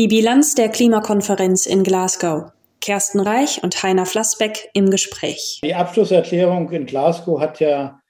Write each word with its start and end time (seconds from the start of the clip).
Die 0.00 0.08
Bilanz 0.08 0.54
der 0.54 0.70
Klimakonferenz 0.70 1.66
in 1.66 1.82
Glasgow. 1.82 2.52
Kersten 2.80 3.20
Reich 3.20 3.62
und 3.62 3.82
Heiner 3.82 4.06
Flassbeck 4.06 4.70
im 4.72 4.88
Gespräch. 4.88 5.60
Die 5.62 5.74
Abschlusserklärung 5.74 6.70
in 6.70 6.86
Glasgow 6.86 7.38
hat 7.38 7.60
ja 7.60 8.00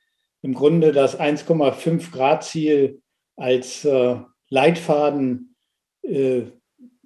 im 0.41 0.55
Grunde 0.55 0.93
das 0.93 1.19
1,5 1.19 2.13
Grad 2.13 2.45
Ziel 2.45 3.03
als 3.37 3.85
äh, 3.85 4.17
Leitfaden 4.49 5.57
äh, 6.03 6.43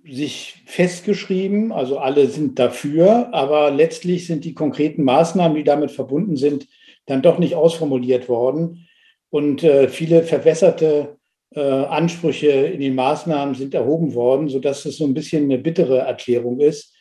sich 0.07 0.63
festgeschrieben. 0.67 1.73
Also 1.73 1.99
alle 1.99 2.27
sind 2.27 2.59
dafür, 2.59 3.33
aber 3.33 3.71
letztlich 3.71 4.27
sind 4.27 4.45
die 4.45 4.55
konkreten 4.55 5.05
Maßnahmen, 5.05 5.57
die 5.57 5.65
damit 5.65 5.91
verbunden 5.91 6.37
sind, 6.37 6.67
dann 7.07 7.23
doch 7.23 7.39
nicht 7.39 7.55
ausformuliert 7.55 8.29
worden. 8.29 8.87
Und 9.31 9.63
äh, 9.65 9.89
viele 9.89 10.23
verwässerte 10.23 11.17
äh, 11.55 11.61
Ansprüche 11.61 12.49
in 12.49 12.81
den 12.81 12.95
Maßnahmen 12.95 13.55
sind 13.55 13.75
erhoben 13.75 14.15
worden, 14.15 14.49
sodass 14.49 14.85
es 14.85 14.99
so 14.99 15.05
ein 15.05 15.15
bisschen 15.15 15.45
eine 15.45 15.59
bittere 15.59 15.99
Erklärung 15.99 16.61
ist. 16.61 16.95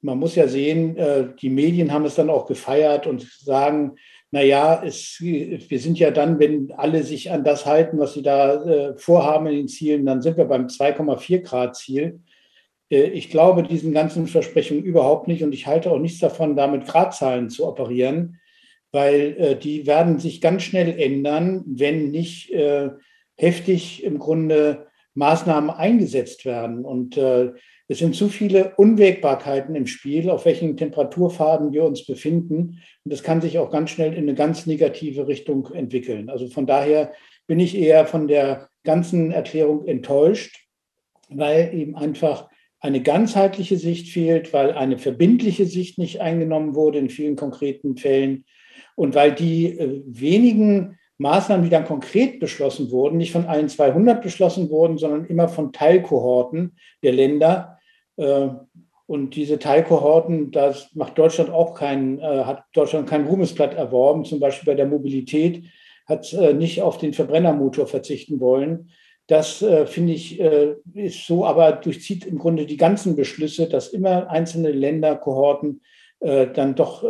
Man 0.00 0.18
muss 0.18 0.34
ja 0.34 0.48
sehen, 0.48 0.96
äh, 0.96 1.28
die 1.40 1.50
Medien 1.50 1.92
haben 1.92 2.04
es 2.04 2.14
dann 2.14 2.30
auch 2.30 2.46
gefeiert 2.46 3.06
und 3.06 3.22
sagen, 3.22 3.96
naja, 4.30 4.82
wir 4.82 5.78
sind 5.78 5.98
ja 5.98 6.10
dann, 6.10 6.40
wenn 6.40 6.72
alle 6.72 7.04
sich 7.04 7.30
an 7.30 7.44
das 7.44 7.66
halten, 7.66 7.98
was 7.98 8.14
sie 8.14 8.22
da 8.22 8.64
äh, 8.64 8.96
vorhaben 8.96 9.46
in 9.46 9.54
den 9.54 9.68
Zielen, 9.68 10.04
dann 10.04 10.22
sind 10.22 10.36
wir 10.36 10.46
beim 10.46 10.66
2,4 10.66 11.38
Grad 11.42 11.76
Ziel. 11.76 12.20
Ich 12.88 13.30
glaube 13.30 13.62
diesen 13.62 13.92
ganzen 13.92 14.26
Versprechungen 14.26 14.84
überhaupt 14.84 15.26
nicht 15.26 15.42
und 15.42 15.52
ich 15.52 15.66
halte 15.66 15.90
auch 15.90 15.98
nichts 15.98 16.18
davon, 16.18 16.54
damit 16.54 16.86
Gradzahlen 16.86 17.48
zu 17.50 17.66
operieren, 17.66 18.40
weil 18.92 19.56
die 19.56 19.86
werden 19.86 20.18
sich 20.18 20.40
ganz 20.40 20.62
schnell 20.62 20.98
ändern, 21.00 21.64
wenn 21.66 22.10
nicht 22.10 22.54
heftig 23.36 24.04
im 24.04 24.18
Grunde 24.18 24.86
Maßnahmen 25.14 25.70
eingesetzt 25.70 26.44
werden. 26.44 26.84
Und 26.84 27.16
äh, 27.16 27.52
es 27.88 27.98
sind 27.98 28.14
zu 28.14 28.28
viele 28.28 28.74
Unwägbarkeiten 28.76 29.74
im 29.74 29.86
Spiel, 29.86 30.30
auf 30.30 30.44
welchen 30.44 30.76
Temperaturfaden 30.76 31.72
wir 31.72 31.84
uns 31.84 32.04
befinden. 32.04 32.80
Und 33.04 33.12
das 33.12 33.22
kann 33.22 33.40
sich 33.40 33.58
auch 33.58 33.70
ganz 33.70 33.90
schnell 33.90 34.12
in 34.12 34.24
eine 34.24 34.34
ganz 34.34 34.66
negative 34.66 35.26
Richtung 35.26 35.72
entwickeln. 35.72 36.30
Also 36.30 36.48
von 36.48 36.66
daher 36.66 37.12
bin 37.46 37.60
ich 37.60 37.76
eher 37.76 38.06
von 38.06 38.26
der 38.26 38.68
ganzen 38.84 39.30
Erklärung 39.30 39.86
enttäuscht, 39.86 40.66
weil 41.28 41.72
eben 41.74 41.96
einfach 41.96 42.48
eine 42.84 43.00
ganzheitliche 43.00 43.78
Sicht 43.78 44.12
fehlt, 44.12 44.52
weil 44.52 44.72
eine 44.72 44.98
verbindliche 44.98 45.64
Sicht 45.64 45.96
nicht 45.96 46.20
eingenommen 46.20 46.74
wurde 46.74 46.98
in 46.98 47.08
vielen 47.08 47.34
konkreten 47.34 47.96
Fällen 47.96 48.44
und 48.94 49.14
weil 49.14 49.32
die 49.32 49.78
äh, 49.78 50.02
wenigen 50.04 50.98
Maßnahmen, 51.16 51.64
die 51.64 51.70
dann 51.70 51.86
konkret 51.86 52.40
beschlossen 52.40 52.90
wurden, 52.90 53.16
nicht 53.16 53.32
von 53.32 53.46
allen 53.46 53.70
200 53.70 54.20
beschlossen 54.20 54.68
wurden, 54.68 54.98
sondern 54.98 55.24
immer 55.24 55.48
von 55.48 55.72
Teilkohorten 55.72 56.76
der 57.02 57.12
Länder. 57.12 57.78
Äh, 58.18 58.48
und 59.06 59.34
diese 59.34 59.58
Teilkohorten, 59.58 60.50
das 60.50 60.94
macht 60.94 61.16
Deutschland 61.16 61.48
auch 61.48 61.74
kein, 61.74 62.18
äh, 62.18 62.44
hat 62.44 62.64
Deutschland 62.74 63.08
kein 63.08 63.26
Ruhmesblatt 63.26 63.72
erworben. 63.72 64.26
Zum 64.26 64.40
Beispiel 64.40 64.70
bei 64.70 64.76
der 64.76 64.86
Mobilität 64.86 65.64
hat 66.06 66.36
nicht 66.58 66.82
auf 66.82 66.98
den 66.98 67.14
Verbrennermotor 67.14 67.86
verzichten 67.86 68.38
wollen. 68.38 68.90
Das 69.26 69.64
finde 69.86 70.12
ich 70.12 70.38
ist 70.38 71.26
so, 71.26 71.46
aber 71.46 71.72
durchzieht 71.72 72.26
im 72.26 72.38
Grunde 72.38 72.66
die 72.66 72.76
ganzen 72.76 73.16
Beschlüsse, 73.16 73.68
dass 73.70 73.88
immer 73.88 74.28
einzelne 74.28 74.70
Länder, 74.70 75.16
Kohorten 75.16 75.80
dann 76.20 76.74
doch 76.74 77.02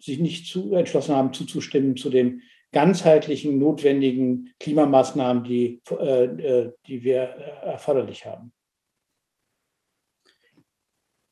sich 0.00 0.18
nicht 0.18 0.48
zu, 0.48 0.74
entschlossen 0.74 1.14
haben, 1.14 1.32
zuzustimmen 1.32 1.96
zu 1.96 2.10
den 2.10 2.42
ganzheitlichen, 2.72 3.58
notwendigen 3.58 4.54
Klimamaßnahmen, 4.60 5.44
die, 5.44 5.82
äh, 5.90 6.24
äh, 6.24 6.72
die 6.86 7.02
wir 7.02 7.20
erforderlich 7.20 8.26
haben? 8.26 8.52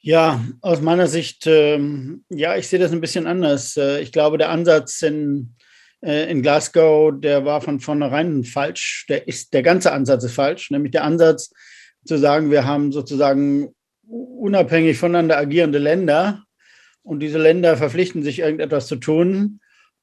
Ja, 0.01 0.45
aus 0.63 0.81
meiner 0.81 1.07
Sicht, 1.07 1.47
ähm, 1.47 2.25
ja, 2.29 2.57
ich 2.57 2.69
sehe 2.69 2.79
das 2.79 2.93
ein 2.93 3.01
bisschen 3.01 3.27
anders. 3.27 3.77
Äh, 3.77 4.01
ich 4.01 4.13
glaube, 4.13 4.39
der 4.39 4.51
Ansatz 4.51 5.03
in, 5.03 5.57
äh, 6.01 6.31
in 6.31 6.43
Glasgow, 6.43 7.13
der 7.19 7.45
war 7.45 7.61
von 7.61 7.81
vornherein 7.81 8.45
falsch. 8.45 9.07
Der, 9.09 9.27
ist, 9.27 9.53
der 9.55 9.63
ganze 9.63 9.93
Ansatz 9.93 10.25
ist 10.25 10.35
falsch, 10.35 10.71
nämlich 10.71 10.93
der 10.93 11.05
Ansatz 11.05 11.53
zu 12.05 12.17
sagen, 12.17 12.51
wir 12.51 12.65
haben 12.65 12.93
sozusagen 12.93 13.75
unabhängig 14.07 14.99
voneinander 14.99 15.37
agierende 15.37 15.79
Länder 15.79 16.45
und 17.03 17.21
diese 17.21 17.39
Länder 17.39 17.77
verpflichten 17.77 18.23
sich, 18.23 18.41
irgendetwas 18.41 18.87
zu 18.87 18.97
tun. 18.97 19.61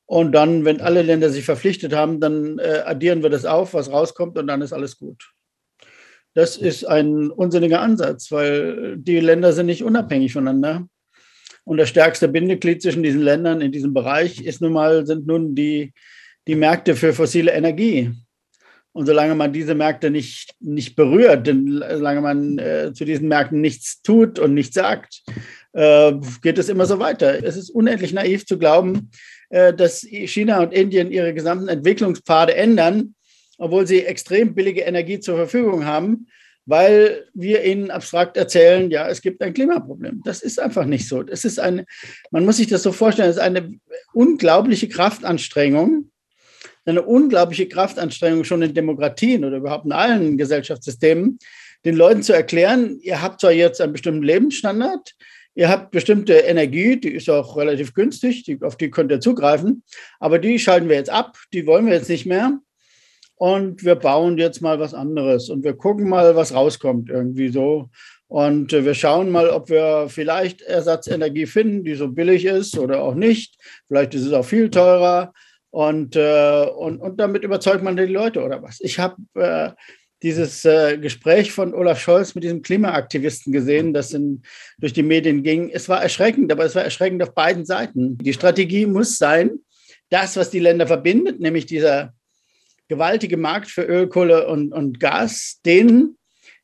Und 0.08 0.34
dann, 0.34 0.66
wenn 0.66 0.82
alle 0.82 1.02
Länder 1.02 1.30
sich 1.30 1.46
verpflichtet 1.46 1.94
haben, 1.94 2.20
dann 2.20 2.60
äh, 2.60 2.84
addieren 2.86 3.24
wir 3.24 3.30
das 3.30 3.46
auf, 3.46 3.74
was 3.74 3.92
rauskommt, 3.92 4.38
und 4.38 4.48
dann 4.48 4.62
ist 4.62 4.74
alles 4.74 4.98
gut. 4.98 5.32
Das 6.36 6.58
ist 6.58 6.84
ein 6.84 7.32
unsinniger 7.32 7.82
Ansatz, 7.82 8.32
weil 8.32 8.98
die 8.98 9.20
Länder 9.20 9.54
sind 9.54 9.68
nicht 9.68 9.84
unabhängig 9.84 10.34
voneinander. 10.34 10.88
Und 11.66 11.78
das 11.78 11.90
stärkste 11.90 12.28
Bindeglied 12.28 12.82
zwischen 12.82 13.04
diesen 13.04 13.22
Ländern 13.22 13.60
in 13.60 13.72
diesem 13.72 13.94
Bereich 13.94 14.42
ist 14.42 14.62
nun 14.62 14.74
mal, 14.74 15.06
sind 15.06 15.28
nun 15.28 15.56
die, 15.56 15.94
die 16.48 16.56
Märkte 16.56 16.96
für 16.96 17.12
fossile 17.12 17.52
Energie. 17.52 18.12
Und 18.94 19.08
solange 19.08 19.36
man 19.36 19.52
diese 19.52 19.76
Märkte 19.76 20.10
nicht, 20.10 20.56
nicht 20.62 20.96
berührt, 20.96 21.48
denn 21.48 21.84
solange 21.92 22.22
man 22.22 22.58
äh, 22.60 22.94
zu 22.94 23.04
diesen 23.04 23.28
Märkten 23.28 23.60
nichts 23.60 24.02
tut 24.02 24.40
und 24.40 24.54
nichts 24.54 24.76
sagt, 24.76 25.24
äh, 25.74 26.14
geht 26.42 26.58
es 26.58 26.70
immer 26.70 26.86
so 26.86 26.98
weiter. 27.00 27.44
Es 27.44 27.58
ist 27.58 27.72
unendlich 27.72 28.14
naiv 28.14 28.46
zu 28.46 28.58
glauben, 28.58 29.10
äh, 29.50 29.74
dass 29.74 30.00
China 30.00 30.62
und 30.62 30.74
Indien 30.74 31.12
ihre 31.12 31.34
gesamten 31.34 31.68
Entwicklungspfade 31.68 32.56
ändern, 32.56 33.16
obwohl 33.58 33.86
sie 33.86 34.06
extrem 34.06 34.56
billige 34.56 34.82
Energie 34.82 35.20
zur 35.20 35.36
Verfügung 35.36 35.86
haben, 35.86 36.28
weil 36.66 37.28
wir 37.34 37.64
ihnen 37.64 37.92
abstrakt 37.92 38.38
erzählen, 38.38 38.90
ja, 38.90 39.08
es 39.08 39.22
gibt 39.22 39.42
ein 39.42 39.54
Klimaproblem. 39.54 40.22
Das 40.24 40.42
ist 40.42 40.60
einfach 40.60 40.86
nicht 40.86 41.08
so. 41.08 41.22
Es 41.22 41.46
ist 41.46 41.60
eine, 41.60 41.86
man 42.32 42.46
muss 42.46 42.58
sich 42.58 42.68
das 42.68 42.84
so 42.84 42.92
vorstellen, 42.92 43.30
es 43.30 43.38
ist 43.38 43.42
eine 43.42 43.80
unglaubliche 44.14 44.90
Kraftanstrengung, 44.90 46.12
eine 46.86 47.04
unglaubliche 47.04 47.68
Kraftanstrengung 47.68 48.44
schon 48.44 48.62
in 48.62 48.74
Demokratien 48.74 49.46
oder 49.46 49.58
überhaupt 49.58 49.86
in 49.86 49.92
allen 49.92 50.38
Gesellschaftssystemen, 50.38 51.40
den 51.86 51.96
Leuten 51.96 52.24
zu 52.24 52.34
erklären, 52.34 53.00
ihr 53.02 53.22
habt 53.22 53.42
zwar 53.42 53.52
jetzt 53.52 53.80
einen 53.80 53.94
bestimmten 53.94 54.24
Lebensstandard, 54.24 55.16
Ihr 55.58 55.70
habt 55.70 55.92
bestimmte 55.92 56.34
Energie, 56.34 57.00
die 57.00 57.12
ist 57.12 57.30
auch 57.30 57.56
relativ 57.56 57.94
günstig, 57.94 58.44
die, 58.44 58.62
auf 58.62 58.76
die 58.76 58.92
könnt 58.92 59.10
ihr 59.10 59.22
zugreifen, 59.22 59.84
aber 60.20 60.38
die 60.38 60.60
schalten 60.60 60.90
wir 60.90 60.98
jetzt 60.98 61.10
ab, 61.10 61.38
die 61.54 61.66
wollen 61.66 61.86
wir 61.86 61.94
jetzt 61.94 62.10
nicht 62.10 62.26
mehr. 62.26 62.60
Und 63.36 63.84
wir 63.84 63.96
bauen 63.96 64.38
jetzt 64.38 64.62
mal 64.62 64.80
was 64.80 64.94
anderes 64.94 65.50
und 65.50 65.64
wir 65.64 65.74
gucken 65.74 66.08
mal, 66.08 66.36
was 66.36 66.54
rauskommt 66.54 67.10
irgendwie 67.10 67.50
so. 67.50 67.90
Und 68.28 68.74
äh, 68.74 68.86
wir 68.86 68.94
schauen 68.94 69.30
mal, 69.30 69.50
ob 69.50 69.70
wir 69.70 70.08
vielleicht 70.10 70.62
Ersatzenergie 70.62 71.46
finden, 71.46 71.84
die 71.84 71.96
so 71.96 72.08
billig 72.08 72.46
ist 72.46 72.78
oder 72.78 73.02
auch 73.02 73.14
nicht. 73.14 73.58
Vielleicht 73.88 74.16
ist 74.16 74.26
es 74.26 74.34
auch 74.34 74.46
viel 74.46 74.70
teurer. 74.70 75.34
Und, 75.70 76.16
äh, 76.16 76.66
und, 76.78 77.00
und 77.00 77.20
damit 77.20 77.44
überzeugt 77.44 77.84
man 77.84 77.98
die 77.98 78.06
Leute 78.06 78.42
oder 78.42 78.64
was. 78.64 78.80
Ich 78.80 78.98
habe 78.98 79.18
äh, 79.34 79.72
dieses 80.24 80.64
äh, 80.64 80.98
Gespräch 80.98 81.52
von 81.52 81.74
Olaf 81.74 82.00
Scholz 82.00 82.34
mit 82.34 82.46
diesem 82.46 82.62
Klimaaktivisten 82.62 83.52
gesehen, 83.52 83.94
das 83.94 84.14
in, 84.14 84.42
durch 84.80 84.94
die 84.94 85.04
Medien 85.04 85.44
ging. 85.44 85.70
Es 85.70 85.90
war 85.90 86.02
erschreckend, 86.02 86.52
aber 86.52 86.64
es 86.64 86.76
war 86.76 86.84
erschreckend 86.84 87.22
auf 87.22 87.36
beiden 87.36 87.66
Seiten. 87.66 88.18
Die 88.18 88.34
Strategie 88.34 88.86
muss 88.86 89.18
sein, 89.18 89.60
das, 90.10 90.38
was 90.38 90.50
die 90.50 90.60
Länder 90.60 90.88
verbindet, 90.88 91.42
nämlich 91.42 91.66
dieser 91.66 92.14
gewaltige 92.88 93.38
Markt 93.38 93.70
für 93.70 93.84
Öl, 93.84 94.08
Kohle 94.08 94.48
und, 94.48 94.74
und 94.74 95.00
Gas, 95.00 95.60
den, 95.66 96.18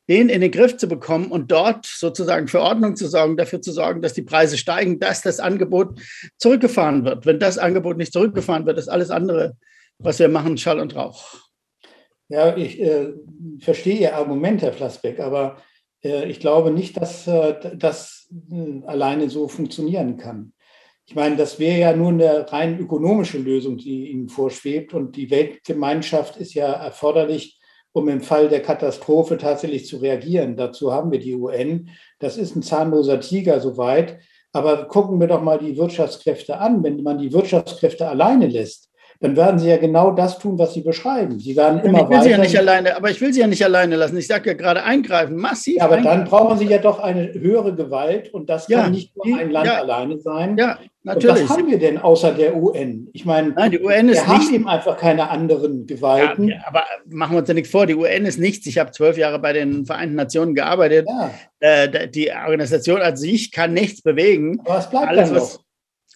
den 0.10 0.30
in 0.30 0.42
den 0.42 0.52
Griff 0.52 0.78
zu 0.78 0.88
bekommen 0.88 1.32
und 1.32 1.52
dort 1.52 1.86
sozusagen 1.86 2.48
für 2.48 2.62
Ordnung 2.62 2.96
zu 2.96 3.08
sorgen, 3.08 3.38
dafür 3.38 3.62
zu 3.62 3.72
sorgen, 3.72 4.02
dass 4.02 4.14
die 4.14 4.22
Preise 4.22 4.58
steigen, 4.58 5.00
dass 5.00 5.22
das 5.22 5.40
Angebot 5.40 6.00
zurückgefahren 6.38 7.06
wird. 7.06 7.26
Wenn 7.26 7.40
das 7.40 7.58
Angebot 7.58 7.98
nicht 7.98 8.14
zurückgefahren 8.14 8.66
wird, 8.66 8.78
ist 8.78 8.90
alles 8.90 9.10
andere, 9.10 9.56
was 10.00 10.20
wir 10.20 10.30
machen, 10.30 10.58
Schall 10.58 10.80
und 10.80 10.96
Rauch. 10.96 11.36
Ja, 12.30 12.56
ich 12.56 12.80
äh, 12.80 13.14
verstehe 13.60 14.00
Ihr 14.00 14.16
Argument, 14.16 14.62
Herr 14.62 14.74
Flassbeck, 14.74 15.20
aber 15.20 15.58
äh, 16.04 16.30
ich 16.30 16.40
glaube 16.40 16.72
nicht, 16.72 16.98
dass 16.98 17.28
äh, 17.28 17.76
das 17.76 18.30
äh, 18.52 18.82
alleine 18.86 19.30
so 19.30 19.48
funktionieren 19.48 20.18
kann. 20.18 20.54
Ich 21.12 21.16
meine, 21.16 21.36
das 21.36 21.60
wäre 21.60 21.78
ja 21.78 21.94
nur 21.94 22.08
eine 22.08 22.50
rein 22.54 22.80
ökonomische 22.80 23.38
Lösung, 23.38 23.76
die 23.76 24.12
Ihnen 24.12 24.30
vorschwebt. 24.30 24.94
Und 24.94 25.18
die 25.18 25.30
Weltgemeinschaft 25.30 26.38
ist 26.38 26.54
ja 26.54 26.72
erforderlich, 26.72 27.60
um 27.92 28.08
im 28.08 28.22
Fall 28.22 28.48
der 28.48 28.62
Katastrophe 28.62 29.38
tatsächlich 29.38 29.88
zu 29.88 29.98
reagieren. 29.98 30.56
Dazu 30.56 30.94
haben 30.94 31.12
wir 31.12 31.20
die 31.20 31.36
UN. 31.36 31.90
Das 32.20 32.38
ist 32.38 32.56
ein 32.56 32.64
zahnloser 32.64 33.20
Tiger 33.20 33.60
soweit. 33.60 34.20
Aber 34.54 34.86
gucken 34.86 35.20
wir 35.20 35.28
doch 35.28 35.42
mal 35.42 35.60
die 35.60 35.76
Wirtschaftskräfte 35.76 36.58
an. 36.60 36.82
Wenn 36.82 37.04
man 37.04 37.18
die 37.18 37.34
Wirtschaftskräfte 37.34 38.08
alleine 38.08 38.48
lässt, 38.48 38.90
dann 39.22 39.36
werden 39.38 39.60
sie 39.60 39.70
ja 39.70 39.78
genau 39.78 40.12
das 40.12 40.40
tun, 40.40 40.58
was 40.60 40.74
sie 40.74 40.82
beschreiben. 40.82 41.40
Sie 41.40 41.56
werden 41.56 41.80
immer 41.82 42.00
ich 42.00 42.04
will 42.10 42.12
weiter. 42.18 42.24
Sie 42.24 42.30
ja 42.32 42.38
nicht 42.40 42.58
alleine, 42.58 42.96
aber 42.98 43.10
ich 43.12 43.22
will 43.22 43.32
sie 43.32 43.40
ja 43.42 43.48
nicht 43.48 43.64
alleine 43.64 43.96
lassen. 43.96 44.18
Ich 44.18 44.28
sage 44.28 44.50
ja 44.50 44.56
gerade 44.56 44.84
eingreifen, 44.84 45.36
massiv. 45.38 45.78
Ja, 45.78 45.86
aber 45.86 45.96
eingreifen. 45.98 46.22
dann 46.22 46.28
brauchen 46.30 46.58
sie 46.58 46.66
ja 46.66 46.80
doch 46.80 47.00
eine 47.00 47.32
höhere 47.34 47.76
Gewalt 47.76 48.34
und 48.34 48.50
das 48.50 48.68
kann 48.68 48.80
Ja, 48.80 48.90
nicht 48.90 49.16
nur 49.16 49.38
ein 49.38 49.52
Land 49.52 49.68
ja. 49.68 49.80
alleine 49.80 50.20
sein. 50.20 50.58
Ja, 50.58 50.72
und 50.74 50.90
natürlich. 51.04 51.50
was 51.50 51.58
haben 51.58 51.68
wir 51.70 51.78
denn 51.80 51.98
außer 52.00 52.32
der 52.34 52.56
UN? 52.58 53.10
Ich 53.14 53.24
meine, 53.26 53.50
Nein, 53.50 53.72
die 53.72 53.80
UN 53.80 54.10
ist 54.10 54.18
wir 54.18 54.28
haben 54.28 54.40
nicht. 54.40 54.52
eben 54.54 54.68
einfach 54.68 54.98
keine 54.98 55.30
anderen 55.30 55.86
Gewalten. 55.86 56.48
ja, 56.50 56.56
aber 56.66 56.84
machen 57.08 57.34
wir 57.36 57.40
uns 57.40 57.48
ja 57.48 57.54
nichts 57.54 57.70
vor, 57.72 57.86
die 57.86 57.96
UN 57.96 58.26
ist 58.26 58.40
nichts. 58.40 58.66
Ich 58.66 58.78
habe 58.80 58.92
zwölf 58.92 59.18
Jahre 59.18 59.38
bei 59.40 59.54
den 59.54 59.86
Vereinten 59.86 60.16
Nationen 60.16 60.56
gearbeitet. 60.56 61.08
Äh, 61.60 62.08
die 62.10 62.32
Organisation 62.32 63.02
an 63.02 63.16
sich 63.18 63.52
kann 63.52 63.74
nichts 63.74 64.02
bewegen. 64.02 64.60
aber 64.66 64.76
was 64.78 64.90
bleibt 64.90 65.08
Alles, 65.10 65.30
dann 65.30 65.38
noch? 65.38 65.60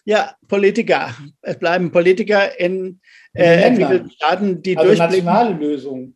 Ja, 0.06 0.34
Politiker. 0.48 1.10
Es 1.42 1.58
blären 1.58 1.90
Politiker 1.90 2.58
in 2.58 3.00
äh, 3.34 3.42
den 3.56 3.62
entwickelten 3.72 4.10
Staaten, 4.10 4.62
die 4.62 4.76
Also 4.78 4.94
nationale 4.94 5.54
Lösungen. 5.54 6.14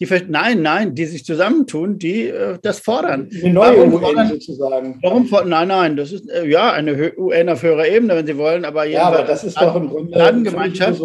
Die, 0.00 0.08
nein, 0.28 0.62
nein, 0.62 0.94
die 0.96 1.04
sich 1.04 1.24
zusammentun, 1.24 1.98
die 1.98 2.26
äh, 2.28 2.58
das 2.62 2.78
fordern. 2.80 3.28
Eine 3.42 3.52
neue 3.52 3.76
Warum 3.78 3.94
UN 3.94 4.00
fordern- 4.00 4.28
sozusagen. 4.30 4.98
Warum? 5.02 5.26
for- 5.26 5.44
Nein, 5.44 5.68
nein, 5.68 5.96
das 5.96 6.10
ist 6.12 6.28
äh, 6.30 6.46
ja 6.48 6.72
eine 6.72 7.12
UN 7.16 7.48
auf 7.50 7.62
höherer 7.62 7.86
Ebene, 7.86 8.16
wenn 8.16 8.26
Sie 8.26 8.36
wollen, 8.38 8.64
aber 8.64 8.84
Ja, 8.84 9.04
aber 9.04 9.22
das 9.24 9.44
ist 9.44 9.60
doch 9.60 9.76
im 9.76 9.88
Grunde 9.88 10.18
Ladengemeinschaft. 10.18 11.00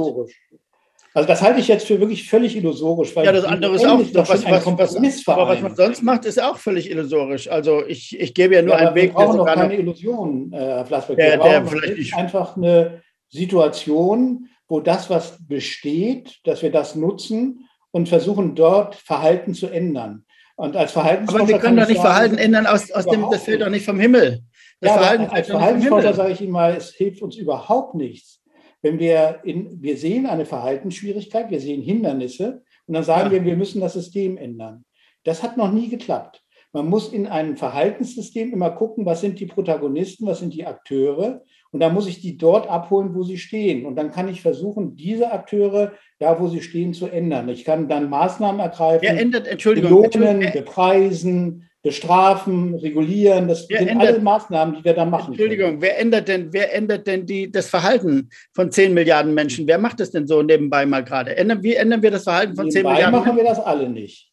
Also 1.17 1.27
das 1.29 1.41
halte 1.41 1.59
ich 1.59 1.67
jetzt 1.67 1.87
für 1.87 1.99
wirklich 1.99 2.29
völlig 2.29 2.55
illusorisch. 2.55 3.15
Weil 3.15 3.25
Ja, 3.25 3.31
das 3.31 3.43
andere 3.43 3.73
ist 3.73 3.83
auch, 3.87 3.99
doch 3.99 4.29
was, 4.29 4.45
was, 4.45 4.65
was, 4.67 5.27
aber 5.27 5.47
was 5.47 5.61
man 5.61 5.75
sonst 5.75 6.03
macht, 6.03 6.25
ist 6.25 6.39
auch 6.39 6.57
völlig 6.59 6.91
illusorisch. 6.91 7.47
Also 7.49 7.83
ich, 7.87 8.19
ich 8.19 8.35
gebe 8.35 8.53
ja 8.53 8.61
nur 8.61 8.75
Ja, 8.75 8.89
einen 8.89 8.95
wir 8.95 9.01
Weg, 9.01 9.15
der 9.15 9.23
brauchen 9.23 9.31
doch 9.37 9.37
sogar 9.39 9.55
keine 9.55 9.73
noch, 9.73 9.79
Illusionen, 9.79 10.53
äh, 10.53 10.57
Herr 10.57 10.85
Flassbeck. 10.85 11.17
Der- 11.17 11.25
Wir 11.25 11.37
der 11.43 11.59
brauchen 11.61 11.67
vielleicht 11.79 11.97
nicht- 11.97 12.13
einfach 12.13 12.55
eine 12.55 13.01
Situation, 13.29 14.47
wo 14.67 14.79
das, 14.79 15.09
was 15.09 15.39
besteht, 15.47 16.35
dass 16.43 16.61
wir 16.61 16.71
das 16.71 16.93
nutzen 16.93 17.67
und 17.89 18.07
versuchen, 18.09 18.53
dort 18.53 18.93
Verhalten 18.93 19.55
zu 19.55 19.69
ändern. 19.69 20.23
Und 20.55 20.75
als 20.75 20.91
Verhaltensforscher 20.91 21.41
aber 21.45 21.49
wir 21.51 21.57
können 21.57 21.77
doch 21.77 21.83
ich 21.83 21.89
nicht 21.89 21.97
sagen, 21.97 22.09
Verhalten 22.13 22.37
ändern 22.37 22.67
aus, 22.67 22.91
aus 22.91 23.07
dem, 23.07 23.25
das 23.31 23.41
fällt 23.41 23.63
doch 23.63 23.69
nicht 23.69 23.85
vom 23.85 23.99
Himmel. 23.99 24.43
Das 24.81 24.91
Ja, 24.91 24.97
Verhalten 24.99 25.23
als 25.31 25.47
vom 25.47 25.57
Verhaltensforscher 25.57 26.13
sage 26.13 26.33
ich 26.33 26.41
Ihnen 26.41 26.51
mal, 26.51 26.75
es 26.75 26.91
hilft 26.91 27.23
uns 27.23 27.37
überhaupt 27.37 27.95
nichts. 27.95 28.39
Wenn 28.87 28.99
wir 28.99 29.41
in, 29.43 29.81
wir 29.81 29.97
sehen 29.97 30.25
eine 30.27 30.45
Verhaltensschwierigkeit, 30.45 31.51
wir 31.51 31.59
sehen 31.59 31.81
Hindernisse 31.81 32.63
und 32.85 32.93
dann 32.93 33.03
sagen 33.03 33.27
Ja. 33.27 33.31
wir, 33.33 33.45
wir 33.45 33.57
müssen 33.57 33.81
das 33.81 33.93
System 33.93 34.37
ändern. 34.37 34.85
Das 35.25 35.43
hat 35.43 35.57
noch 35.57 35.73
nie 35.73 35.89
geklappt. 35.89 36.41
Man 36.71 36.87
muss 36.87 37.11
in 37.11 37.27
einem 37.27 37.57
Verhaltenssystem 37.57 38.53
immer 38.53 38.69
gucken, 38.69 39.05
was 39.05 39.19
sind 39.19 39.41
die 39.41 39.45
Protagonisten, 39.45 40.25
was 40.25 40.39
sind 40.39 40.53
die 40.53 40.65
Akteure 40.65 41.41
und 41.71 41.81
dann 41.81 41.93
muss 41.93 42.07
ich 42.07 42.21
die 42.21 42.37
dort 42.37 42.69
abholen, 42.69 43.13
wo 43.13 43.23
sie 43.23 43.37
stehen. 43.37 43.85
Und 43.85 43.97
dann 43.97 44.09
kann 44.09 44.29
ich 44.29 44.41
versuchen, 44.41 44.95
diese 44.95 45.33
Akteure 45.33 45.91
da, 46.19 46.39
wo 46.39 46.47
sie 46.47 46.61
stehen, 46.61 46.93
zu 46.93 47.07
ändern. 47.07 47.49
Ich 47.49 47.65
kann 47.65 47.89
dann 47.89 48.09
Maßnahmen 48.09 48.61
ergreifen. 48.61 49.01
Wer 49.01 49.19
ändert, 49.19 49.47
Entschuldigung, 49.47 49.89
Belohnen, 49.89 50.05
Entschuldigung, 50.41 50.53
bepreisen, 50.53 51.69
bestrafen, 51.87 52.75
regulieren. 52.75 53.47
Das 53.47 53.67
Wer 53.69 53.79
sind 53.79 53.87
ändert- 53.89 54.07
alle 54.09 54.19
Maßnahmen, 54.19 54.75
die 54.75 54.83
wir 54.83 54.93
da 54.93 55.05
machen. 55.05 55.35
können. 55.35 55.49
Entschuldigung, 55.49 55.81
wer 55.81 55.99
ändert 55.99 56.27
denn, 56.27 56.51
wer 56.53 56.73
ändert 56.75 57.07
denn 57.07 57.25
die, 57.25 57.51
das 57.51 57.69
Verhalten 57.69 58.29
von 58.53 58.71
10 58.71 58.93
Milliarden 58.93 59.33
Menschen? 59.33 59.67
Wer 59.67 59.77
macht 59.77 59.99
das 59.99 60.11
denn 60.11 60.27
so 60.27 60.41
nebenbei 60.43 60.85
mal 60.85 61.03
gerade? 61.03 61.35
Ändern, 61.35 61.63
wie 61.63 61.75
ändern 61.75 62.01
wir 62.01 62.11
das 62.11 62.23
Verhalten 62.23 62.55
von 62.55 62.69
10 62.69 62.79
Nebenbei 62.79 62.93
Milliarden 62.95 63.19
machen 63.19 63.35
Menschen? 63.35 63.45
wir 63.45 63.55
das 63.55 63.59
alle 63.65 63.89
nicht. 63.89 64.29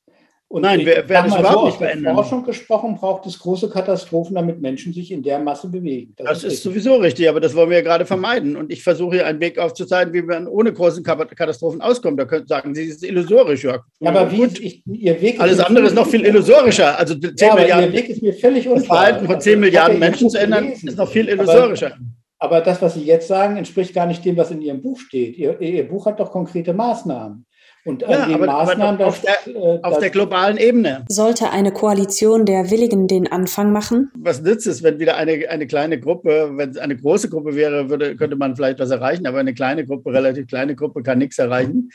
Und 0.54 0.62
Nein, 0.62 0.86
werden 0.86 1.04
sag 1.08 1.24
das 1.26 1.38
überhaupt 1.40 1.58
so, 1.58 1.66
nicht 1.66 1.78
verändern. 1.78 2.14
Forschung 2.14 2.44
gesprochen 2.44 2.94
braucht 2.94 3.26
es 3.26 3.40
große 3.40 3.68
Katastrophen, 3.70 4.36
damit 4.36 4.60
Menschen 4.60 4.92
sich 4.92 5.10
in 5.10 5.20
der 5.24 5.40
Masse 5.40 5.66
bewegen. 5.68 6.14
Das 6.16 6.38
ist 6.38 6.44
richtig. 6.44 6.60
sowieso 6.62 6.94
richtig, 6.94 7.28
aber 7.28 7.40
das 7.40 7.56
wollen 7.56 7.70
wir 7.70 7.78
ja 7.78 7.82
gerade 7.82 8.06
vermeiden. 8.06 8.54
Und 8.56 8.70
ich 8.70 8.84
versuche 8.84 9.16
hier 9.16 9.26
einen 9.26 9.40
Weg 9.40 9.58
aufzuzeigen, 9.58 10.14
wie 10.14 10.22
man 10.22 10.46
ohne 10.46 10.72
großen 10.72 11.02
Katastrophen 11.02 11.80
auskommt. 11.80 12.20
Da 12.20 12.24
können 12.24 12.46
sagen 12.46 12.72
Sie, 12.72 12.84
es 12.84 12.96
ist 12.98 13.02
illusorisch. 13.04 13.64
Ja, 13.64 13.80
aber 14.04 14.30
wie 14.30 14.36
Gut. 14.36 14.60
ich, 14.60 14.84
Ihr 14.86 15.20
Weg 15.20 15.40
Alles 15.40 15.58
andere 15.58 15.86
ist 15.86 15.94
noch 15.96 16.06
viel 16.06 16.24
illusorischer. 16.24 16.96
Also 17.00 17.16
10 17.16 17.34
Ja, 17.36 17.50
aber 17.50 17.60
Milliarden, 17.62 17.92
Ihr 17.92 17.98
Weg 17.98 18.08
ist 18.10 18.22
mir 18.22 18.32
völlig 18.34 18.64
das 18.64 18.72
unklar. 18.74 18.96
Verhalten 19.06 19.26
von 19.26 19.40
10 19.40 19.52
Also, 19.54 19.60
Milliarden 19.60 19.98
Menschen 19.98 20.30
zu 20.30 20.38
ändern, 20.38 20.66
gelesen. 20.66 20.88
ist 20.88 20.98
noch 20.98 21.08
viel 21.10 21.24
Aber- 21.32 21.32
illusorischer. 21.42 21.96
Aber 22.38 22.60
das, 22.60 22.80
was 22.80 22.94
Sie 22.94 23.02
jetzt 23.02 23.26
sagen, 23.26 23.56
entspricht 23.56 23.92
gar 23.92 24.06
nicht 24.06 24.24
dem, 24.24 24.36
was 24.36 24.52
in 24.52 24.62
Ihrem 24.62 24.82
Buch 24.82 25.00
steht. 25.00 25.36
Ihr, 25.36 25.60
Ihr 25.60 25.88
Buch 25.88 26.06
hat 26.06 26.20
doch 26.20 26.30
konkrete 26.30 26.74
Maßnahmen. 26.74 27.44
Und 27.86 28.02
an 28.04 28.10
Ja, 28.10 28.26
den 28.26 28.34
aber- 28.36 28.48
aber 28.48 28.66
Maßnahmen, 28.66 29.02
auf 29.02 29.20
das, 29.20 29.44
der- 29.44 29.54
äh, 29.56 29.78
Auf 29.82 29.98
der 29.98 30.10
globalen 30.10 30.56
Ebene. 30.56 31.04
Sollte 31.08 31.50
eine 31.50 31.70
Koalition 31.70 32.46
der 32.46 32.70
Willigen 32.70 33.08
den 33.08 33.30
Anfang 33.30 33.72
machen? 33.72 34.10
Was 34.18 34.40
nützt 34.40 34.66
es, 34.66 34.82
wenn 34.82 34.98
wieder 34.98 35.16
eine, 35.16 35.48
eine 35.50 35.66
kleine 35.66 36.00
Gruppe, 36.00 36.52
wenn 36.54 36.70
es 36.70 36.78
eine 36.78 36.96
große 36.96 37.28
Gruppe 37.28 37.54
wäre, 37.54 37.90
würde, 37.90 38.16
könnte 38.16 38.36
man 38.36 38.56
vielleicht 38.56 38.78
was 38.78 38.90
erreichen, 38.90 39.26
aber 39.26 39.38
eine 39.40 39.52
kleine 39.54 39.84
Gruppe, 39.86 40.12
relativ 40.12 40.46
kleine 40.46 40.74
Gruppe, 40.74 41.02
kann 41.02 41.18
nichts 41.18 41.38
erreichen. 41.38 41.90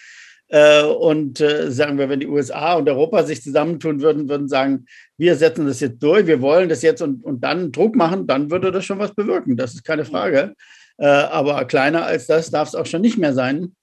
Äh, 0.52 0.84
Und 0.84 1.42
äh, 1.42 1.72
sagen 1.72 1.98
wir, 1.98 2.10
wenn 2.10 2.20
die 2.20 2.28
USA 2.28 2.74
und 2.76 2.90
Europa 2.90 3.24
sich 3.24 3.42
zusammentun 3.44 4.02
würden, 4.02 4.30
würden 4.30 4.48
sagen, 4.48 4.86
wir 5.18 5.36
setzen 5.36 5.68
das 5.68 5.80
jetzt 5.80 6.02
durch, 6.02 6.26
wir 6.28 6.42
wollen 6.42 6.70
das 6.70 6.82
jetzt 6.82 7.02
und, 7.02 7.24
und 7.24 7.44
dann 7.44 7.72
Druck 7.72 7.96
machen, 7.96 8.26
dann 8.28 8.50
würde 8.52 8.72
das 8.72 8.86
schon 8.86 9.00
was 9.00 9.14
bewirken. 9.14 9.58
Das 9.58 9.74
ist 9.74 9.84
keine 9.84 10.06
Frage. 10.06 10.54
Äh, 10.98 11.06
Aber 11.08 11.66
kleiner 11.66 12.06
als 12.06 12.28
das 12.28 12.50
darf 12.52 12.68
es 12.68 12.76
auch 12.76 12.86
schon 12.88 13.02
nicht 13.02 13.18
mehr 13.18 13.34
sein. 13.34 13.74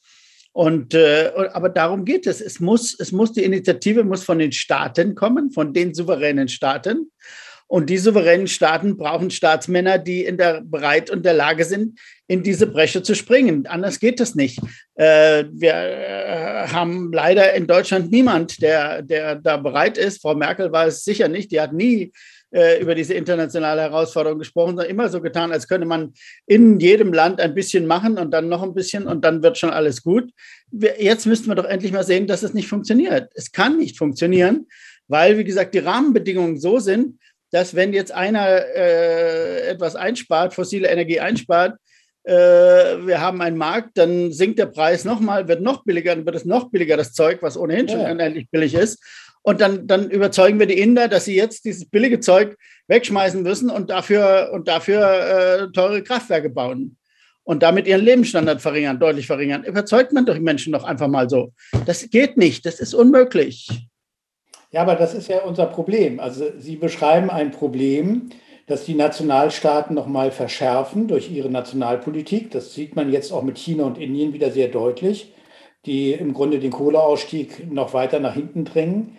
Und, 0.57 0.95
äh, 0.95 1.33
aber 1.53 1.69
darum 1.69 2.07
geht 2.07 2.27
es. 2.27 2.41
Es 2.41 2.61
muss, 2.61 2.99
es 2.99 3.13
muss, 3.13 3.31
die 3.31 3.45
Initiative 3.45 4.05
muss 4.05 4.25
von 4.25 4.39
den 4.39 4.53
Staaten 4.53 5.15
kommen, 5.15 5.51
von 5.51 5.75
den 5.75 5.93
souveränen 5.93 6.49
Staaten. 6.49 7.13
Und 7.67 7.91
die 7.91 7.99
souveränen 7.99 8.47
Staaten 8.47 8.97
brauchen 8.97 9.31
Staatsmänner, 9.31 9.99
die 9.99 10.25
in 10.25 10.39
der, 10.39 10.63
bereit 10.63 11.11
und 11.11 11.27
der 11.27 11.35
Lage 11.35 11.67
sind, 11.67 12.01
in 12.27 12.43
diese 12.43 12.67
Bresche 12.67 13.03
zu 13.03 13.15
springen. 13.15 13.67
Anders 13.67 14.01
geht 14.01 14.19
das 14.19 14.35
nicht. 14.35 14.59
Äh, 14.95 15.45
wir 15.53 15.75
äh, 15.75 16.69
haben 16.69 17.13
leider 17.13 17.53
in 17.53 17.67
Deutschland 17.67 18.11
niemand, 18.11 18.63
der, 18.63 19.03
der 19.03 19.35
da 19.35 19.59
bereit 19.59 19.99
ist. 19.99 20.23
Frau 20.23 20.35
Merkel 20.35 20.73
war 20.73 20.87
es 20.87 21.05
sicher 21.05 21.29
nicht. 21.29 21.53
Die 21.53 21.61
hat 21.61 21.75
nie 21.75 22.13
äh, 22.51 22.81
über 22.81 22.95
diese 22.95 23.15
internationale 23.15 23.83
Herausforderung 23.83 24.39
gesprochen, 24.39 24.77
sondern 24.77 24.89
immer 24.91 25.09
so 25.09 25.21
getan, 25.21 25.53
als 25.53 25.69
könne 25.69 25.87
man 25.87 26.13
in 26.47 26.79
jedem 26.79 27.13
Land 27.13 27.41
ein 27.41 27.55
bisschen 27.55 27.87
machen 27.87 28.19
und 28.19 28.31
dann 28.31 28.49
noch 28.49 28.63
ein 28.63 28.75
bisschen 28.75 29.07
und 29.07 29.25
dann 29.25 29.43
wird 29.43 29.59
schon 29.59 29.71
alles 29.71 30.03
gut. 30.03 30.31
Wir, 30.71 31.03
jetzt 31.03 31.27
müssten 31.27 31.49
wir 31.49 31.55
doch 31.55 31.65
endlich 31.65 31.93
mal 31.93 32.05
sehen, 32.05 32.27
dass 32.27 32.43
es 32.43 32.55
nicht 32.55 32.69
funktioniert. 32.69 33.31
Es 33.35 33.53
kann 33.53 33.77
nicht 33.77 33.99
funktionieren, 33.99 34.67
weil, 35.09 35.39
wie 35.39 35.45
gesagt, 35.45 35.75
die 35.75 35.81
Rahmenbedingungen 35.81 36.59
so 36.59 36.79
sind, 36.79 37.19
dass 37.51 37.75
wenn 37.75 37.93
jetzt 37.93 38.13
einer 38.13 38.47
äh, 38.75 39.69
etwas 39.69 39.97
einspart, 39.97 40.55
fossile 40.55 40.89
Energie 40.89 41.21
einspart, 41.21 41.79
wir 42.27 43.21
haben 43.21 43.41
einen 43.41 43.57
Markt, 43.57 43.97
dann 43.99 44.33
sinkt 44.33 44.59
der 44.59 44.67
Preis 44.67 45.05
nochmal, 45.05 45.47
wird 45.47 45.61
noch 45.63 45.85
billiger, 45.85 46.15
dann 46.15 46.27
wird 46.27 46.35
es 46.37 46.45
noch 46.45 46.71
billiger, 46.71 46.97
das 46.97 47.13
Zeug, 47.13 47.39
was 47.41 47.57
ohnehin 47.57 47.89
schon 47.89 48.01
Ja. 48.01 48.11
unendlich 48.11 48.51
billig 48.51 48.75
ist. 48.75 49.01
Und 49.43 49.61
dann, 49.61 49.87
dann 49.87 50.11
überzeugen 50.11 50.59
wir 50.59 50.67
die 50.67 50.81
Inder, 50.81 51.07
dass 51.07 51.25
sie 51.27 51.37
jetzt 51.37 51.65
dieses 51.65 51.85
billige 51.89 52.19
Zeug 52.19 52.57
wegschmeißen 52.89 53.43
müssen 53.43 53.71
und 53.71 53.91
dafür, 53.91 54.51
und 54.53 54.67
dafür 54.67 55.69
äh, 55.69 55.73
teure 55.73 56.03
Kraftwerke 56.03 56.51
bauen 56.51 56.97
und 57.45 57.63
damit 57.63 57.87
ihren 57.87 58.05
Lebensstandard 58.05 58.61
verringern, 58.61 58.99
deutlich 58.99 59.29
verringern. 59.29 59.63
Überzeugt 59.63 60.13
man 60.13 60.27
doch 60.27 60.35
die 60.35 60.41
Menschen 60.41 60.73
doch 60.73 60.83
einfach 60.83 61.07
mal 61.07 61.31
so. 61.31 61.53
Das 61.87 62.11
geht 62.11 62.37
nicht, 62.37 62.67
das 62.67 62.81
ist 62.81 62.93
unmöglich. 62.93 63.87
Ja, 64.73 64.83
aber 64.83 64.97
das 64.97 65.15
ist 65.15 65.29
ja 65.29 65.43
unser 65.43 65.67
Problem. 65.67 66.19
Also 66.19 66.47
Sie 66.59 66.75
beschreiben 66.75 67.31
ein 67.31 67.53
Problem, 67.53 68.31
das 68.67 68.85
die 68.85 68.95
Nationalstaaten 68.95 69.95
nochmal 69.95 70.33
verschärfen 70.33 71.07
durch 71.07 71.31
ihre 71.31 71.49
Nationalpolitik. 71.51 72.51
Das 72.51 72.75
sieht 72.75 72.97
man 72.97 73.13
jetzt 73.13 73.33
auch 73.33 73.43
mit 73.43 73.59
China 73.59 73.85
und 73.85 73.99
Indien 73.99 74.33
wieder 74.33 74.51
sehr 74.51 74.69
deutlich, 74.69 75.33
die 75.87 76.13
im 76.13 76.35
Grunde 76.35 76.59
den 76.59 76.73
Kohleausstieg 76.73 77.73
noch 77.73 77.95
weiter 77.95 78.19
nach 78.19 78.35
hinten 78.35 78.65
drängen. 78.65 79.19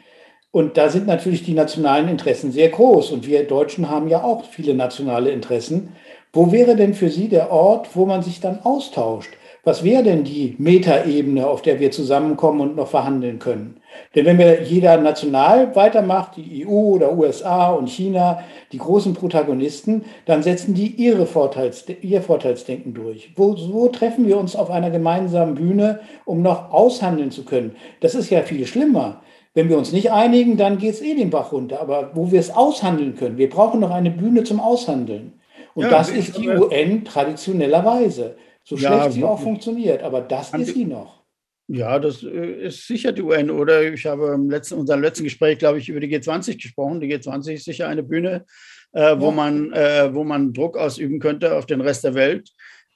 Und 0.52 0.78
da 0.78 0.90
sind 0.90 1.08
natürlich 1.08 1.44
die 1.44 1.54
nationalen 1.54 2.10
Interessen 2.10 2.52
sehr 2.52 2.70
groß. 2.70 3.12
Und 3.12 3.26
wir 3.26 3.46
Deutschen 3.46 3.90
haben 3.90 4.10
ja 4.10 4.24
auch 4.24 4.44
viele 4.46 4.74
nationale 4.74 5.32
Interessen. 5.32 5.96
Wo 6.34 6.52
wäre 6.52 6.76
denn 6.76 6.94
für 6.94 7.10
Sie 7.10 7.30
der 7.30 7.52
Ort, 7.52 7.96
wo 7.96 8.06
man 8.06 8.24
sich 8.24 8.42
dann 8.42 8.60
austauscht? 8.64 9.34
Was 9.68 9.84
wäre 9.84 10.02
denn 10.02 10.24
die 10.24 10.56
Metaebene, 10.60 11.46
auf 11.46 11.62
der 11.62 11.82
wir 11.82 11.92
zusammenkommen 11.92 12.62
und 12.62 12.78
noch 12.78 12.88
verhandeln 12.88 13.38
können? 13.38 13.82
Denn 14.16 14.26
wenn 14.26 14.38
wir 14.38 14.64
jeder 14.64 14.96
national 14.96 15.76
weitermacht, 15.76 16.38
die 16.38 16.66
EU 16.66 16.94
oder 16.94 17.18
USA 17.18 17.72
und 17.72 17.90
China, 17.90 18.46
die 18.72 18.78
großen 18.78 19.14
Protagonisten, 19.14 20.06
dann 20.26 20.42
setzen 20.42 20.74
die 20.74 20.88
ihre 20.88 21.26
Vorteils, 21.26 21.84
ihr 22.02 22.22
Vorteilsdenken 22.22 22.94
durch. 22.94 23.32
Wo, 23.36 23.58
wo 23.74 23.90
treffen 23.90 24.26
wir 24.26 24.38
uns 24.38 24.56
auf 24.56 24.72
einer 24.72 24.90
gemeinsamen 24.90 25.56
Bühne, 25.56 26.00
um 26.24 26.42
noch 26.42 26.72
aushandeln 26.72 27.32
zu 27.32 27.44
können? 27.44 27.76
Das 28.00 28.16
ist 28.16 28.30
ja 28.30 28.44
viel 28.44 28.66
schlimmer. 28.68 29.20
Wenn 29.54 29.68
wir 29.68 29.78
uns 29.78 29.92
nicht 29.92 30.14
einigen, 30.14 30.56
dann 30.56 30.78
geht 30.78 30.94
es 30.94 31.02
eh 31.02 31.14
den 31.14 31.30
Bach 31.30 31.52
runter. 31.52 31.82
Aber 31.82 32.12
wo 32.14 32.32
wir 32.32 32.40
es 32.40 32.56
aushandeln 32.56 33.18
können, 33.18 33.38
wir 33.38 33.50
brauchen 33.50 33.82
noch 33.82 33.92
eine 33.92 34.12
Bühne 34.12 34.46
zum 34.46 34.62
Aushandeln. 34.62 35.34
Und 35.76 35.84
Ja, 35.84 35.90
das 35.90 36.10
ist 36.10 36.38
die 36.38 36.48
UN 36.48 37.04
traditionellerweise. 37.04 38.38
So 38.68 38.76
Ja, 38.76 39.00
schlecht 39.02 39.14
sie 39.14 39.24
auch 39.24 39.40
funktioniert, 39.42 40.04
aber 40.04 40.20
das 40.22 40.54
ist 40.54 40.74
Sie- 40.74 40.84
noch. 40.86 41.24
Ja, 41.70 42.00
das 42.00 42.22
äh, 42.24 42.66
ist 42.68 42.86
sicher 42.86 43.14
die 43.14 43.22
UN. 43.22 43.50
Oder 43.50 43.82
ich 43.94 44.06
habe 44.06 44.34
im 44.34 44.50
letzten, 44.50 44.76
unserem 44.76 45.02
letzten 45.02 45.24
Gespräch, 45.24 45.58
glaube 45.58 45.80
ich, 45.80 45.88
über 45.88 46.00
die 46.02 46.08
G20 46.14 46.62
gesprochen. 46.62 47.00
Die 47.00 47.08
G20 47.14 47.54
ist 47.54 47.66
sicher 47.66 47.88
eine 47.88 48.04
Bühne, 48.04 48.46
äh, 48.92 49.16
wo, 49.20 49.28
Ja. 49.28 49.32
man, 49.32 49.72
äh, 49.74 50.14
wo 50.14 50.24
man 50.26 50.52
Druck 50.54 50.78
ausüben 50.78 51.20
könnte 51.20 51.56
auf 51.56 51.66
den 51.66 51.80
Rest 51.82 52.04
der 52.04 52.14
Welt. 52.14 52.50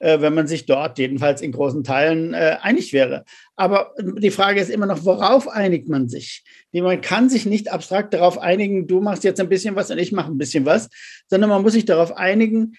äh, 0.04 0.20
wenn 0.20 0.34
man 0.34 0.48
sich 0.48 0.66
dort 0.66 0.98
jedenfalls 0.98 1.42
in 1.42 1.52
großen 1.52 1.84
Teilen 1.84 2.34
äh, 2.34 2.56
einig 2.60 2.92
wäre. 2.92 3.24
Aber 3.54 3.94
die 4.00 4.32
Frage 4.32 4.60
ist 4.60 4.68
immer 4.68 4.86
noch, 4.86 5.04
worauf 5.04 5.46
einigt 5.46 5.88
man 5.88 6.08
sich? 6.08 6.42
Man 6.72 7.00
kann 7.00 7.28
sich 7.30 7.46
nicht 7.46 7.70
abstrakt 7.70 8.12
darauf 8.12 8.36
einigen, 8.36 8.88
du 8.88 9.00
machst 9.00 9.22
jetzt 9.22 9.38
ein 9.40 9.48
bisschen 9.48 9.76
was 9.76 9.92
und 9.92 9.98
ich 9.98 10.10
mache 10.10 10.32
ein 10.32 10.38
bisschen 10.38 10.66
was, 10.66 10.88
sondern 11.28 11.50
man 11.50 11.62
muss 11.62 11.74
sich 11.74 11.84
darauf 11.84 12.16
einigen, 12.16 12.72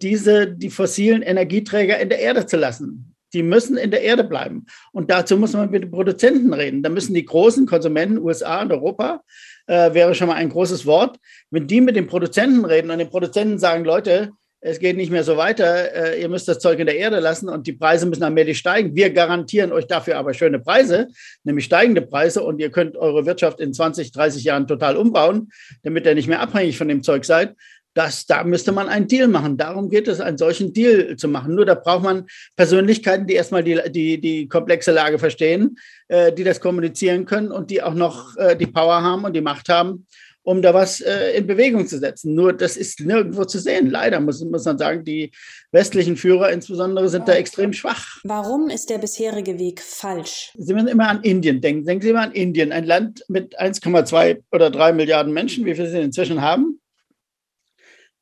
diese, 0.00 0.48
die 0.48 0.70
fossilen 0.70 1.22
Energieträger 1.22 1.98
in 1.98 2.08
der 2.08 2.18
Erde 2.18 2.46
zu 2.46 2.56
lassen. 2.56 3.14
Die 3.32 3.42
müssen 3.44 3.76
in 3.76 3.92
der 3.92 4.02
Erde 4.02 4.24
bleiben. 4.24 4.66
Und 4.92 5.10
dazu 5.10 5.36
muss 5.36 5.52
man 5.52 5.70
mit 5.70 5.84
den 5.84 5.90
Produzenten 5.90 6.52
reden. 6.52 6.82
Da 6.82 6.88
müssen 6.88 7.14
die 7.14 7.24
großen 7.24 7.66
Konsumenten, 7.66 8.18
USA 8.18 8.62
und 8.62 8.72
Europa, 8.72 9.22
äh, 9.68 9.94
wäre 9.94 10.14
schon 10.14 10.26
mal 10.28 10.34
ein 10.34 10.48
großes 10.48 10.84
Wort, 10.84 11.18
wenn 11.50 11.68
die 11.68 11.80
mit 11.80 11.94
den 11.94 12.08
Produzenten 12.08 12.64
reden 12.64 12.90
und 12.90 12.98
den 12.98 13.08
Produzenten 13.08 13.58
sagen, 13.58 13.84
Leute, 13.84 14.32
es 14.62 14.78
geht 14.78 14.96
nicht 14.96 15.10
mehr 15.10 15.24
so 15.24 15.38
weiter, 15.38 15.94
äh, 15.94 16.20
ihr 16.20 16.28
müsst 16.28 16.46
das 16.46 16.58
Zeug 16.58 16.78
in 16.78 16.86
der 16.86 16.96
Erde 16.96 17.18
lassen 17.18 17.48
und 17.48 17.66
die 17.66 17.72
Preise 17.72 18.04
müssen 18.04 18.24
allmählich 18.24 18.58
steigen. 18.58 18.94
Wir 18.94 19.10
garantieren 19.10 19.72
euch 19.72 19.86
dafür 19.86 20.18
aber 20.18 20.34
schöne 20.34 20.58
Preise, 20.58 21.08
nämlich 21.44 21.64
steigende 21.64 22.02
Preise 22.02 22.42
und 22.42 22.58
ihr 22.58 22.70
könnt 22.70 22.96
eure 22.96 23.24
Wirtschaft 23.24 23.58
in 23.60 23.72
20, 23.72 24.12
30 24.12 24.44
Jahren 24.44 24.66
total 24.66 24.96
umbauen, 24.96 25.50
damit 25.82 26.04
ihr 26.04 26.14
nicht 26.14 26.28
mehr 26.28 26.40
abhängig 26.40 26.76
von 26.76 26.88
dem 26.88 27.02
Zeug 27.02 27.24
seid. 27.24 27.54
Das, 27.94 28.26
da 28.26 28.44
müsste 28.44 28.70
man 28.70 28.88
einen 28.88 29.08
Deal 29.08 29.26
machen. 29.26 29.56
Darum 29.56 29.90
geht 29.90 30.06
es, 30.06 30.20
einen 30.20 30.38
solchen 30.38 30.72
Deal 30.72 31.16
zu 31.16 31.26
machen. 31.26 31.54
Nur 31.54 31.66
da 31.66 31.74
braucht 31.74 32.04
man 32.04 32.26
Persönlichkeiten, 32.56 33.26
die 33.26 33.34
erstmal 33.34 33.64
die, 33.64 33.80
die, 33.90 34.20
die 34.20 34.48
komplexe 34.48 34.92
Lage 34.92 35.18
verstehen, 35.18 35.76
äh, 36.08 36.32
die 36.32 36.44
das 36.44 36.60
kommunizieren 36.60 37.24
können 37.24 37.50
und 37.50 37.70
die 37.70 37.82
auch 37.82 37.94
noch 37.94 38.36
äh, 38.36 38.56
die 38.56 38.66
Power 38.66 39.02
haben 39.02 39.24
und 39.24 39.34
die 39.34 39.40
Macht 39.40 39.68
haben, 39.68 40.06
um 40.42 40.62
da 40.62 40.72
was 40.72 41.00
äh, 41.00 41.32
in 41.32 41.48
Bewegung 41.48 41.88
zu 41.88 41.98
setzen. 41.98 42.34
Nur 42.34 42.52
das 42.52 42.76
ist 42.76 43.00
nirgendwo 43.00 43.44
zu 43.44 43.58
sehen. 43.58 43.90
Leider 43.90 44.20
muss, 44.20 44.40
muss 44.44 44.64
man 44.64 44.78
sagen, 44.78 45.04
die 45.04 45.32
westlichen 45.72 46.16
Führer 46.16 46.52
insbesondere 46.52 47.08
sind 47.08 47.26
da 47.26 47.32
extrem 47.32 47.72
schwach. 47.72 48.20
Warum 48.22 48.70
ist 48.70 48.88
der 48.88 48.98
bisherige 48.98 49.58
Weg 49.58 49.80
falsch? 49.80 50.52
Sie 50.56 50.74
müssen 50.74 50.88
immer 50.88 51.08
an 51.08 51.22
Indien 51.22 51.60
denken. 51.60 51.84
Denken 51.84 52.02
Sie 52.02 52.10
immer 52.10 52.22
an 52.22 52.32
Indien, 52.32 52.70
ein 52.70 52.84
Land 52.84 53.24
mit 53.26 53.60
1,2 53.60 54.44
oder 54.52 54.70
3 54.70 54.92
Milliarden 54.92 55.32
Menschen, 55.32 55.64
wie 55.66 55.74
viele 55.74 55.90
Sie 55.90 56.00
inzwischen 56.00 56.40
haben. 56.40 56.80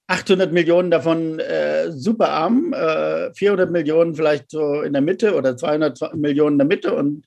800 0.09 0.53
Millionen 0.53 0.91
davon 0.91 1.39
äh, 1.39 1.93
superarm, 1.93 2.73
äh, 2.73 3.33
400 3.35 3.71
Millionen 3.71 4.15
vielleicht 4.15 4.51
so 4.51 4.81
in 4.81 4.95
der 4.95 5.03
Mitte 5.03 5.35
oder 5.35 5.57
200 5.57 6.17
Millionen 6.17 6.55
in 6.55 6.59
der 6.59 6.67
Mitte 6.67 6.95
und 6.95 7.25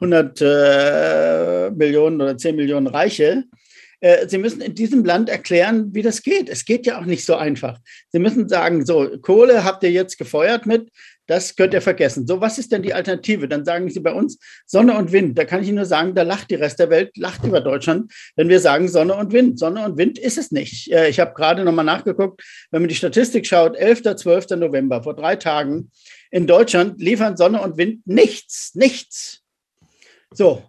100 0.00 0.40
äh, 0.40 1.70
Millionen 1.72 2.20
oder 2.20 2.38
10 2.38 2.56
Millionen 2.56 2.86
Reiche. 2.86 3.44
Äh, 3.98 4.28
Sie 4.28 4.38
müssen 4.38 4.60
in 4.60 4.76
diesem 4.76 5.04
Land 5.04 5.28
erklären, 5.28 5.92
wie 5.92 6.02
das 6.02 6.22
geht. 6.22 6.48
Es 6.48 6.64
geht 6.64 6.86
ja 6.86 7.00
auch 7.00 7.04
nicht 7.04 7.26
so 7.26 7.34
einfach. 7.34 7.78
Sie 8.10 8.20
müssen 8.20 8.48
sagen, 8.48 8.86
so, 8.86 9.10
Kohle 9.20 9.64
habt 9.64 9.82
ihr 9.82 9.90
jetzt 9.90 10.16
gefeuert 10.16 10.66
mit, 10.66 10.88
das 11.30 11.54
könnt 11.54 11.74
ihr 11.74 11.80
vergessen. 11.80 12.26
So, 12.26 12.40
was 12.40 12.58
ist 12.58 12.72
denn 12.72 12.82
die 12.82 12.92
Alternative? 12.92 13.46
Dann 13.46 13.64
sagen 13.64 13.88
Sie 13.88 14.00
bei 14.00 14.12
uns 14.12 14.36
Sonne 14.66 14.98
und 14.98 15.12
Wind. 15.12 15.38
Da 15.38 15.44
kann 15.44 15.62
ich 15.62 15.68
Ihnen 15.68 15.76
nur 15.76 15.86
sagen, 15.86 16.14
da 16.16 16.22
lacht 16.22 16.50
die 16.50 16.56
Rest 16.56 16.80
der 16.80 16.90
Welt, 16.90 17.16
lacht 17.16 17.44
über 17.44 17.60
Deutschland, 17.60 18.12
wenn 18.34 18.48
wir 18.48 18.58
sagen 18.58 18.88
Sonne 18.88 19.14
und 19.14 19.32
Wind. 19.32 19.56
Sonne 19.56 19.84
und 19.84 19.96
Wind 19.96 20.18
ist 20.18 20.38
es 20.38 20.50
nicht. 20.50 20.90
Äh, 20.90 21.08
ich 21.08 21.20
habe 21.20 21.32
gerade 21.34 21.64
nochmal 21.64 21.84
nachgeguckt, 21.84 22.42
wenn 22.72 22.82
man 22.82 22.88
die 22.88 22.96
Statistik 22.96 23.46
schaut, 23.46 23.76
11. 23.76 24.16
12. 24.16 24.50
November, 24.56 25.04
vor 25.04 25.14
drei 25.14 25.36
Tagen, 25.36 25.92
in 26.32 26.48
Deutschland 26.48 27.00
liefern 27.00 27.36
Sonne 27.36 27.62
und 27.62 27.76
Wind 27.76 28.04
nichts, 28.08 28.74
nichts. 28.74 29.42
So, 30.32 30.64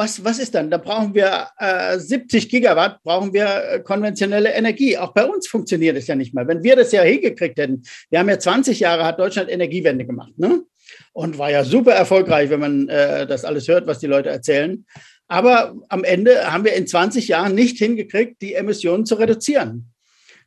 was, 0.00 0.24
was 0.24 0.38
ist 0.38 0.54
dann? 0.54 0.70
Da 0.70 0.78
brauchen 0.78 1.14
wir 1.14 1.48
äh, 1.58 1.98
70 1.98 2.48
Gigawatt, 2.48 3.02
brauchen 3.02 3.34
wir 3.34 3.46
äh, 3.46 3.80
konventionelle 3.80 4.50
Energie. 4.50 4.96
Auch 4.96 5.12
bei 5.12 5.26
uns 5.26 5.46
funktioniert 5.46 5.94
es 5.94 6.06
ja 6.06 6.14
nicht 6.14 6.32
mehr. 6.32 6.48
Wenn 6.48 6.62
wir 6.62 6.74
das 6.74 6.90
ja 6.90 7.02
hingekriegt 7.02 7.58
hätten, 7.58 7.82
wir 8.08 8.18
haben 8.18 8.30
ja 8.30 8.38
20 8.38 8.80
Jahre, 8.80 9.04
hat 9.04 9.18
Deutschland 9.20 9.50
Energiewende 9.50 10.06
gemacht, 10.06 10.32
ne? 10.38 10.62
Und 11.12 11.36
war 11.36 11.50
ja 11.50 11.64
super 11.64 11.92
erfolgreich, 11.92 12.48
wenn 12.48 12.60
man 12.60 12.88
äh, 12.88 13.26
das 13.26 13.44
alles 13.44 13.68
hört, 13.68 13.86
was 13.86 13.98
die 13.98 14.06
Leute 14.06 14.30
erzählen. 14.30 14.86
Aber 15.28 15.76
am 15.90 16.02
Ende 16.02 16.50
haben 16.50 16.64
wir 16.64 16.72
in 16.72 16.86
20 16.86 17.28
Jahren 17.28 17.54
nicht 17.54 17.76
hingekriegt, 17.76 18.40
die 18.40 18.54
Emissionen 18.54 19.04
zu 19.04 19.16
reduzieren. 19.16 19.92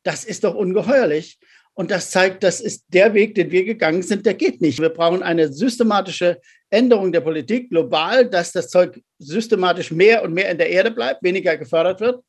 Das 0.02 0.26
ist 0.26 0.44
doch 0.44 0.56
ungeheuerlich. 0.56 1.38
Und 1.76 1.90
das 1.90 2.12
zeigt, 2.12 2.44
das 2.44 2.62
ist 2.62 2.86
der 2.90 3.14
Weg, 3.14 3.34
den 3.36 3.50
wir 3.52 3.66
gegangen 3.66 4.04
sind, 4.04 4.26
der 4.26 4.36
geht 4.36 4.62
nicht. 4.62 4.80
Wir 4.80 4.90
brauchen 4.90 5.24
eine 5.24 5.52
systematische 5.52 6.40
Änderung 6.70 7.12
der 7.12 7.22
Politik 7.22 7.70
global, 7.70 8.30
dass 8.30 8.52
das 8.52 8.70
Zeug 8.70 9.02
systematisch 9.18 9.92
mehr 9.92 10.24
und 10.24 10.34
mehr 10.34 10.52
in 10.52 10.58
der 10.58 10.70
Erde 10.70 10.92
bleibt, 10.92 11.24
weniger 11.24 11.58
gefördert 11.58 12.00
wird, 12.00 12.24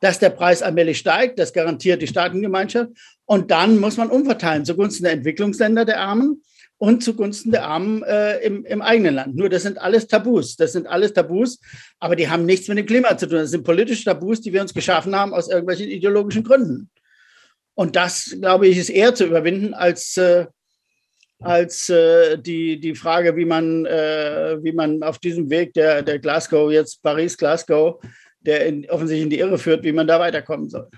dass 0.00 0.18
der 0.18 0.30
Preis 0.30 0.62
allmählich 0.62 0.98
steigt, 0.98 1.38
das 1.38 1.52
garantiert 1.52 2.02
die 2.02 2.06
Staatengemeinschaft. 2.06 2.90
Und 3.26 3.50
dann 3.50 3.78
muss 3.78 3.96
man 3.96 4.10
umverteilen 4.10 4.64
zugunsten 4.64 5.04
der 5.04 5.12
Entwicklungsländer 5.12 5.84
der 5.84 6.00
Armen 6.00 6.42
und 6.78 7.04
zugunsten 7.04 7.52
der 7.52 7.64
Armen 7.66 8.02
äh, 8.02 8.38
im, 8.38 8.64
im 8.64 8.82
eigenen 8.82 9.14
Land. 9.14 9.36
Nur 9.36 9.48
das 9.48 9.62
sind 9.62 9.78
alles 9.78 10.06
Tabus. 10.08 10.56
Das 10.56 10.72
sind 10.72 10.86
alles 10.86 11.12
Tabus, 11.12 11.60
aber 12.00 12.16
die 12.16 12.28
haben 12.28 12.46
nichts 12.46 12.68
mit 12.68 12.78
dem 12.78 12.86
Klima 12.86 13.16
zu 13.16 13.26
tun. 13.26 13.38
Das 13.38 13.50
sind 13.50 13.64
politische 13.64 14.04
Tabus, 14.04 14.40
die 14.40 14.52
wir 14.52 14.62
uns 14.62 14.74
geschaffen 14.74 15.14
haben 15.14 15.34
aus 15.34 15.48
irgendwelchen 15.48 15.88
ideologischen 15.88 16.42
Gründen. 16.42 16.90
Und 17.74 17.96
das, 17.96 18.36
glaube 18.40 18.68
ich, 18.68 18.78
ist 18.78 18.90
eher 18.90 19.14
zu 19.14 19.26
überwinden 19.26 19.74
als, 19.74 20.16
äh, 20.16 20.46
als 21.40 21.88
äh, 21.88 22.38
die, 22.38 22.78
die 22.78 22.94
Frage, 22.94 23.36
wie 23.36 23.44
man, 23.44 23.86
äh, 23.86 24.58
wie 24.62 24.72
man 24.72 25.02
auf 25.02 25.18
diesem 25.18 25.48
Weg 25.50 25.72
der, 25.74 26.02
der 26.02 26.18
Glasgow, 26.18 26.70
jetzt 26.70 27.02
Paris-Glasgow, 27.02 28.02
der 28.40 28.66
in, 28.66 28.88
offensichtlich 28.90 29.24
in 29.24 29.30
die 29.30 29.38
Irre 29.38 29.58
führt, 29.58 29.84
wie 29.84 29.92
man 29.92 30.06
da 30.06 30.20
weiterkommen 30.20 30.68
soll. 30.68 30.88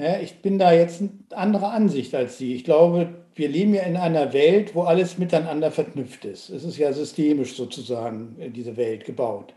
Ja, 0.00 0.20
ich 0.20 0.42
bin 0.42 0.58
da 0.58 0.72
jetzt 0.72 1.00
eine 1.00 1.10
andere 1.30 1.70
Ansicht 1.70 2.14
als 2.14 2.38
Sie. 2.38 2.54
Ich 2.54 2.62
glaube, 2.62 3.08
wir 3.34 3.48
leben 3.48 3.74
ja 3.74 3.82
in 3.82 3.96
einer 3.96 4.32
Welt, 4.32 4.74
wo 4.74 4.82
alles 4.82 5.18
miteinander 5.18 5.72
verknüpft 5.72 6.24
ist. 6.24 6.50
Es 6.50 6.64
ist 6.64 6.78
ja 6.78 6.92
systemisch 6.92 7.56
sozusagen 7.56 8.36
in 8.38 8.52
diese 8.52 8.76
Welt 8.76 9.04
gebaut. 9.04 9.54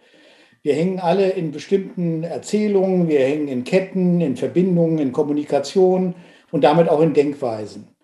Wir 0.64 0.76
hängen 0.76 1.00
alle 1.00 1.30
in 1.30 1.52
bestimmten 1.52 2.24
Erzählungen, 2.24 3.08
wir 3.08 3.20
hängen 3.20 3.48
in 3.48 3.64
Ketten, 3.64 4.22
in 4.22 4.38
Verbindungen, 4.38 5.00
in 5.00 5.12
Kommunikation 5.12 6.16
und 6.52 6.64
damit 6.64 6.90
auch 6.90 7.02
in 7.02 7.14
Denkweisen. 7.14 7.96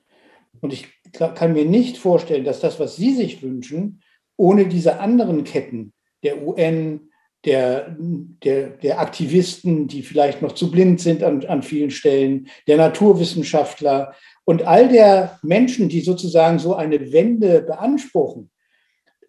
Und 0.62 0.74
ich 0.74 0.88
kann 1.12 1.54
mir 1.54 1.66
nicht 1.66 1.98
vorstellen, 1.98 2.44
dass 2.44 2.60
das, 2.60 2.80
was 2.80 2.96
Sie 2.96 3.14
sich 3.14 3.42
wünschen, 3.42 4.02
ohne 4.36 4.68
diese 4.68 5.00
anderen 5.00 5.44
Ketten 5.44 5.94
der 6.24 6.46
UN, 6.46 7.10
der, 7.46 7.96
der, 8.44 8.70
der 8.70 9.00
Aktivisten, 9.00 9.88
die 9.88 10.02
vielleicht 10.02 10.42
noch 10.42 10.54
zu 10.54 10.72
blind 10.72 11.00
sind 11.00 11.24
an, 11.24 11.46
an 11.46 11.64
vielen 11.64 11.92
Stellen, 11.92 12.48
der 12.68 12.78
Naturwissenschaftler 12.78 14.14
und 14.44 14.64
all 14.64 14.90
der 14.90 15.40
Menschen, 15.44 15.90
die 15.90 16.02
sozusagen 16.02 16.60
so 16.60 16.76
eine 16.76 17.12
Wende 17.12 17.62
beanspruchen, 17.62 18.50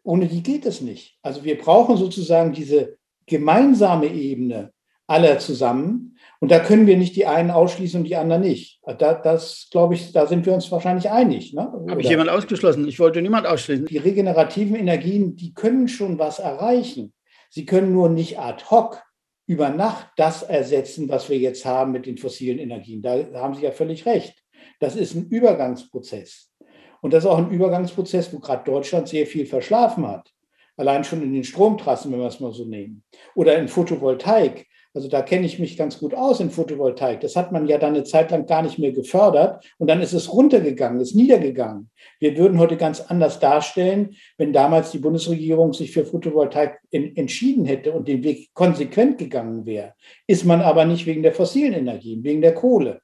ohne 0.03 0.27
die 0.27 0.43
geht 0.43 0.65
es 0.65 0.81
nicht. 0.81 1.19
Also 1.23 1.45
wir 1.45 1.59
brauchen 1.59 1.97
sozusagen 1.97 2.53
diese 2.53 2.97
gemeinsame 3.27 4.07
Ebene 4.07 4.73
aller 5.07 5.39
zusammen. 5.39 6.18
Und 6.41 6.51
da 6.51 6.61
können 6.61 6.87
wir 6.87 6.97
nicht 6.97 7.17
die 7.17 7.27
einen 7.27 7.51
ausschließen 7.51 8.01
und 8.01 8.07
die 8.07 8.15
anderen 8.15 8.43
nicht. 8.43 8.81
Da, 8.99 9.15
das, 9.15 9.69
glaube 9.73 9.95
ich, 9.95 10.13
da 10.13 10.27
sind 10.27 10.47
wir 10.47 10.55
uns 10.55 10.71
wahrscheinlich 10.71 11.11
einig. 11.11 11.53
Ne? 11.53 11.73
Habe 11.89 12.01
ich 12.01 12.09
jemand 12.09 12.31
ausgeschlossen? 12.31 12.87
Ich 12.87 13.01
wollte 13.01 13.21
niemand 13.23 13.47
ausschließen. 13.47 13.87
Die 13.87 13.99
regenerativen 13.99 14.77
Energien, 14.77 15.35
die 15.35 15.53
können 15.53 15.89
schon 15.89 16.19
was 16.19 16.39
erreichen. 16.39 17.13
Sie 17.51 17.67
können 17.67 17.93
nur 17.93 18.09
nicht 18.09 18.39
ad 18.39 18.65
hoc 18.71 19.03
über 19.47 19.71
Nacht 19.71 20.09
das 20.17 20.43
ersetzen, 20.43 21.09
was 21.09 21.29
wir 21.29 21.39
jetzt 21.39 21.65
haben 21.65 21.91
mit 21.91 22.07
den 22.07 22.19
fossilen 22.19 22.59
Energien. 22.59 23.03
Da 23.03 23.25
haben 23.35 23.55
Sie 23.55 23.63
ja 23.63 23.73
völlig 23.73 24.07
recht. 24.07 24.35
Das 24.79 24.95
ist 24.95 25.15
ein 25.15 25.27
Übergangsprozess. 25.29 26.53
Und 27.01 27.13
das 27.13 27.25
ist 27.25 27.31
auch 27.31 27.39
ein 27.39 27.51
Übergangsprozess, 27.51 28.33
wo 28.33 28.39
gerade 28.39 28.65
Deutschland 28.65 29.09
sehr 29.09 29.27
viel 29.27 29.47
verschlafen 29.47 30.07
hat. 30.07 30.31
Allein 30.79 31.05
schon 31.05 31.23
in 31.23 31.33
den 31.35 31.45
Stromtrassen, 31.45 32.11
wenn 32.13 32.21
wir 32.21 32.29
es 32.29 32.41
mal 32.41 32.53
so 32.53 32.65
nehmen. 32.65 33.03
Oder 33.35 33.59
in 33.59 33.69
Photovoltaik. 33.69 34.67
Also 34.95 35.09
da 35.09 35.23
kenne 35.23 35.45
ich 35.45 35.59
mich 35.59 35.77
ganz 35.77 35.99
gut 35.99 36.15
aus 36.15 36.41
in 36.41 36.51
Photovoltaik. 36.51 37.21
Das 37.21 37.37
hat 37.37 37.53
man 37.53 37.67
ja 37.67 37.79
dann 37.79 37.95
eine 37.95 38.05
Zeit 38.05 38.31
lang 38.31 38.47
gar 38.47 38.63
nicht 38.63 38.79
mehr 38.79 38.93
gefördert 38.93 39.65
und 39.79 39.89
dann 39.89 40.01
ist 40.01 40.13
es 40.13 40.33
runtergegangen, 40.33 41.01
ist 41.01 41.15
niedergegangen. 41.15 41.91
Wir 42.19 42.37
würden 42.37 42.59
heute 42.59 42.77
ganz 42.77 43.01
anders 43.03 43.39
darstellen, 43.39 44.17
wenn 44.39 44.53
damals 44.53 44.91
die 44.91 44.99
Bundesregierung 44.99 45.73
sich 45.73 45.93
für 45.93 46.07
Photovoltaik 46.07 46.79
in, 46.91 47.15
entschieden 47.17 47.65
hätte 47.67 47.93
und 47.93 48.09
den 48.09 48.25
Weg 48.25 48.49
konsequent 48.55 49.19
gegangen 49.19 49.67
wäre. 49.67 49.95
Ist 50.27 50.45
man 50.45 50.63
aber 50.63 50.85
nicht 50.85 51.07
wegen 51.07 51.23
der 51.23 51.35
fossilen 51.35 51.75
Energien, 51.75 52.25
wegen 52.25 52.41
der 52.41 52.55
Kohle. 52.55 53.01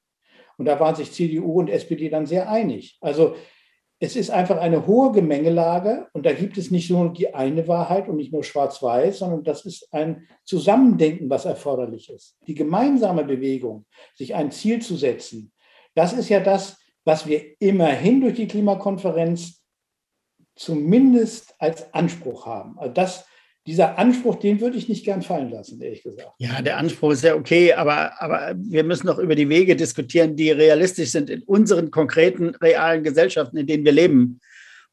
Und 0.57 0.65
da 0.65 0.79
waren 0.79 0.95
sich 0.95 1.11
CDU 1.11 1.59
und 1.59 1.69
SPD 1.69 2.09
dann 2.09 2.25
sehr 2.25 2.49
einig. 2.49 2.97
Also 2.99 3.35
es 3.99 4.15
ist 4.15 4.29
einfach 4.29 4.57
eine 4.57 4.87
hohe 4.87 5.11
Gemengelage 5.13 6.07
und 6.13 6.25
da 6.25 6.33
gibt 6.33 6.57
es 6.57 6.69
nicht 6.69 6.89
nur 6.89 7.13
die 7.13 7.33
eine 7.33 7.67
Wahrheit 7.67 8.09
und 8.09 8.17
nicht 8.17 8.33
nur 8.33 8.43
schwarz-weiß, 8.43 9.19
sondern 9.19 9.43
das 9.43 9.65
ist 9.65 9.87
ein 9.93 10.27
Zusammendenken, 10.43 11.29
was 11.29 11.45
erforderlich 11.45 12.09
ist. 12.09 12.37
Die 12.45 12.55
gemeinsame 12.55 13.23
Bewegung, 13.23 13.85
sich 14.13 14.35
ein 14.35 14.51
Ziel 14.51 14.81
zu 14.81 14.97
setzen, 14.97 15.53
das 15.93 16.11
ist 16.11 16.27
ja 16.27 16.41
das, 16.41 16.77
was 17.05 17.25
wir 17.25 17.41
immerhin 17.59 18.19
durch 18.19 18.35
die 18.35 18.47
Klimakonferenz 18.47 19.61
zumindest 20.55 21.55
als 21.59 21.93
Anspruch 21.93 22.45
haben. 22.45 22.77
Also 22.77 22.93
das, 22.93 23.25
dieser 23.67 23.97
Anspruch, 23.97 24.35
den 24.35 24.61
würde 24.61 24.77
ich 24.77 24.87
nicht 24.87 25.03
gern 25.03 25.23
fallen 25.23 25.49
lassen, 25.49 25.81
ehrlich 25.81 26.03
gesagt. 26.03 26.29
Ja, 26.37 26.61
der 26.61 26.77
Anspruch 26.77 27.13
ist 27.13 27.23
ja 27.23 27.35
okay, 27.35 27.73
aber, 27.73 28.21
aber 28.21 28.53
wir 28.57 28.83
müssen 28.83 29.07
doch 29.07 29.17
über 29.17 29.33
die 29.33 29.49
Wege 29.49 29.75
diskutieren, 29.75 30.35
die 30.35 30.51
realistisch 30.51 31.11
sind 31.11 31.29
in 31.31 31.41
unseren 31.43 31.89
konkreten, 31.89 32.55
realen 32.55 33.03
Gesellschaften, 33.03 33.57
in 33.57 33.65
denen 33.65 33.83
wir 33.83 33.91
leben. 33.91 34.39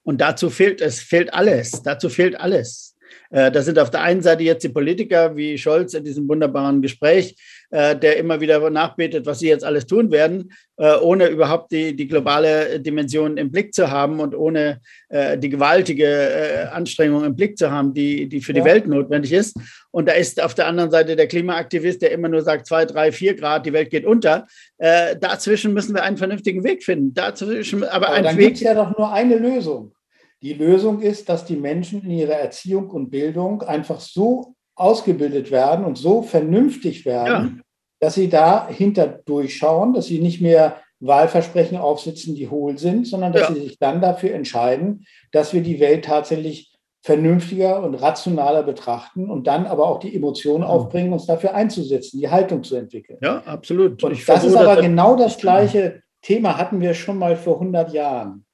Und 0.02 0.20
dazu 0.20 0.48
fehlt 0.48 0.80
es, 0.80 1.00
fehlt 1.00 1.32
alles. 1.34 1.82
Dazu 1.82 2.08
fehlt 2.08 2.40
alles. 2.40 2.96
Äh, 3.30 3.50
da 3.50 3.62
sind 3.62 3.78
auf 3.78 3.90
der 3.90 4.02
einen 4.02 4.22
Seite 4.22 4.42
jetzt 4.42 4.62
die 4.64 4.70
Politiker 4.70 5.36
wie 5.36 5.58
Scholz 5.58 5.94
in 5.94 6.04
diesem 6.04 6.28
wunderbaren 6.28 6.80
Gespräch, 6.80 7.36
äh, 7.72 7.96
der 7.96 8.18
immer 8.18 8.38
wieder 8.42 8.68
nachbetet, 8.68 9.24
was 9.24 9.38
sie 9.38 9.48
jetzt 9.48 9.64
alles 9.64 9.86
tun 9.86 10.10
werden, 10.10 10.52
äh, 10.76 10.94
ohne 10.98 11.28
überhaupt 11.28 11.72
die, 11.72 11.96
die 11.96 12.06
globale 12.06 12.78
Dimension 12.78 13.38
im 13.38 13.50
Blick 13.50 13.72
zu 13.72 13.90
haben 13.90 14.20
und 14.20 14.34
ohne 14.34 14.80
die 15.10 15.50
gewaltige 15.50 16.70
Anstrengung 16.72 17.24
im 17.24 17.36
Blick 17.36 17.58
zu 17.58 17.70
haben, 17.70 17.92
die, 17.92 18.30
die 18.30 18.40
für 18.40 18.54
die 18.54 18.60
ja. 18.60 18.64
Welt 18.64 18.86
notwendig 18.86 19.32
ist. 19.32 19.54
Und 19.90 20.08
da 20.08 20.12
ist 20.12 20.42
auf 20.42 20.54
der 20.54 20.66
anderen 20.66 20.90
Seite 20.90 21.16
der 21.16 21.26
Klimaaktivist, 21.26 22.00
der 22.00 22.12
immer 22.12 22.28
nur 22.28 22.40
sagt, 22.40 22.66
zwei, 22.66 22.86
drei, 22.86 23.12
vier 23.12 23.34
Grad, 23.34 23.66
die 23.66 23.74
Welt 23.74 23.90
geht 23.90 24.06
unter. 24.06 24.46
dazwischen 24.78 25.74
müssen 25.74 25.94
wir 25.94 26.02
einen 26.02 26.16
vernünftigen 26.16 26.64
Weg 26.64 26.82
finden. 26.82 27.12
Dazwischen, 27.12 27.84
aber, 27.84 28.08
aber 28.08 28.16
ein 28.16 28.24
dann 28.24 28.38
gibt 28.38 28.56
es 28.56 28.62
ja 28.62 28.72
doch 28.74 28.96
nur 28.96 29.12
eine 29.12 29.36
Lösung. 29.36 29.92
Die 30.40 30.54
Lösung 30.54 31.02
ist, 31.02 31.28
dass 31.28 31.44
die 31.44 31.56
Menschen 31.56 32.02
in 32.02 32.10
ihrer 32.10 32.36
Erziehung 32.36 32.88
und 32.90 33.10
Bildung 33.10 33.62
einfach 33.62 34.00
so 34.00 34.54
ausgebildet 34.74 35.50
werden 35.50 35.84
und 35.84 35.98
so 35.98 36.22
vernünftig 36.22 37.04
werden, 37.04 37.56
ja. 37.56 37.62
dass 38.00 38.14
sie 38.14 38.28
dahinter 38.28 39.06
durchschauen, 39.06 39.92
dass 39.92 40.06
sie 40.06 40.20
nicht 40.20 40.40
mehr 40.40 40.76
Wahlversprechen 41.00 41.76
aufsitzen, 41.76 42.34
die 42.34 42.48
hohl 42.48 42.78
sind, 42.78 43.06
sondern 43.06 43.32
dass 43.32 43.48
ja. 43.48 43.54
sie 43.54 43.60
sich 43.62 43.78
dann 43.78 44.00
dafür 44.00 44.34
entscheiden, 44.34 45.04
dass 45.32 45.52
wir 45.52 45.62
die 45.62 45.80
Welt 45.80 46.04
tatsächlich 46.04 46.72
vernünftiger 47.04 47.82
und 47.82 47.96
rationaler 47.96 48.62
betrachten 48.62 49.28
und 49.28 49.48
dann 49.48 49.66
aber 49.66 49.88
auch 49.88 49.98
die 49.98 50.14
Emotionen 50.14 50.62
aufbringen, 50.62 51.12
uns 51.12 51.26
dafür 51.26 51.54
einzusetzen, 51.54 52.20
die 52.20 52.30
Haltung 52.30 52.62
zu 52.62 52.76
entwickeln. 52.76 53.18
Ja, 53.20 53.38
absolut. 53.38 54.02
Und 54.04 54.28
das 54.28 54.44
ist 54.44 54.54
aber 54.54 54.80
genau 54.80 55.16
das 55.16 55.36
gleiche 55.36 56.02
Thema 56.22 56.56
hatten 56.56 56.80
wir 56.80 56.94
schon 56.94 57.18
mal 57.18 57.36
vor 57.36 57.54
100 57.54 57.92
Jahren 57.92 58.44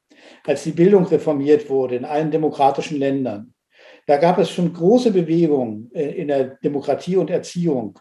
als 0.46 0.64
die 0.64 0.72
Bildung 0.72 1.04
reformiert 1.06 1.68
wurde 1.68 1.96
in 1.96 2.04
allen 2.04 2.30
demokratischen 2.30 2.98
Ländern, 2.98 3.52
da 4.08 4.16
gab 4.16 4.38
es 4.38 4.50
schon 4.50 4.72
große 4.72 5.12
Bewegungen 5.12 5.90
äh, 5.92 6.12
in 6.12 6.28
der 6.28 6.56
Demokratie 6.64 7.16
und 7.16 7.28
Erziehung, 7.28 7.98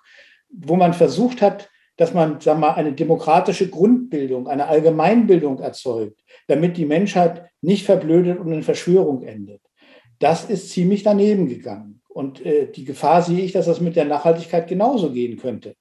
wo 0.49 0.77
man 0.77 0.93
versucht 0.93 1.41
hat, 1.41 1.69
dass 1.97 2.13
man 2.13 2.39
sagen 2.39 2.61
wir 2.61 2.67
mal, 2.67 2.75
eine 2.75 2.93
demokratische 2.93 3.69
Grundbildung, 3.69 4.47
eine 4.47 4.67
Allgemeinbildung 4.67 5.59
erzeugt, 5.59 6.23
damit 6.47 6.77
die 6.77 6.85
Menschheit 6.85 7.49
nicht 7.61 7.85
verblödet 7.85 8.39
und 8.39 8.53
in 8.53 8.63
Verschwörung 8.63 9.21
endet. 9.23 9.61
Das 10.19 10.45
ist 10.45 10.69
ziemlich 10.69 11.03
daneben 11.03 11.49
gegangen. 11.49 12.01
Und 12.07 12.43
äh, 12.45 12.71
die 12.71 12.85
Gefahr 12.85 13.21
sehe 13.21 13.41
ich, 13.41 13.51
dass 13.51 13.65
das 13.65 13.81
mit 13.81 13.97
der 13.97 14.05
Nachhaltigkeit 14.05 14.67
genauso 14.67 15.11
gehen 15.11 15.37
könnte. 15.37 15.75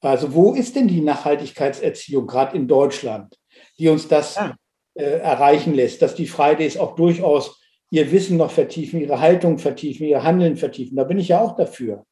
Also 0.00 0.32
wo 0.32 0.54
ist 0.54 0.76
denn 0.76 0.88
die 0.88 1.02
Nachhaltigkeitserziehung, 1.02 2.26
gerade 2.26 2.56
in 2.56 2.68
Deutschland, 2.68 3.38
die 3.78 3.88
uns 3.88 4.08
das 4.08 4.36
ja 4.36 4.56
äh, 4.94 5.20
erreichen 5.20 5.74
lässt, 5.74 6.00
dass 6.02 6.14
die 6.14 6.26
Fridays 6.26 6.76
auch 6.76 6.96
durchaus 6.96 7.60
ihr 7.90 8.10
Wissen 8.12 8.36
noch 8.36 8.50
vertiefen, 8.50 9.00
ihre 9.00 9.20
Haltung 9.20 9.58
vertiefen, 9.58 10.06
ihr 10.06 10.22
Handeln 10.22 10.56
vertiefen. 10.56 10.96
Da 10.96 11.04
bin 11.04 11.18
ich 11.18 11.28
ja 11.28 11.40
auch 11.40 11.56
dafür. 11.56 12.04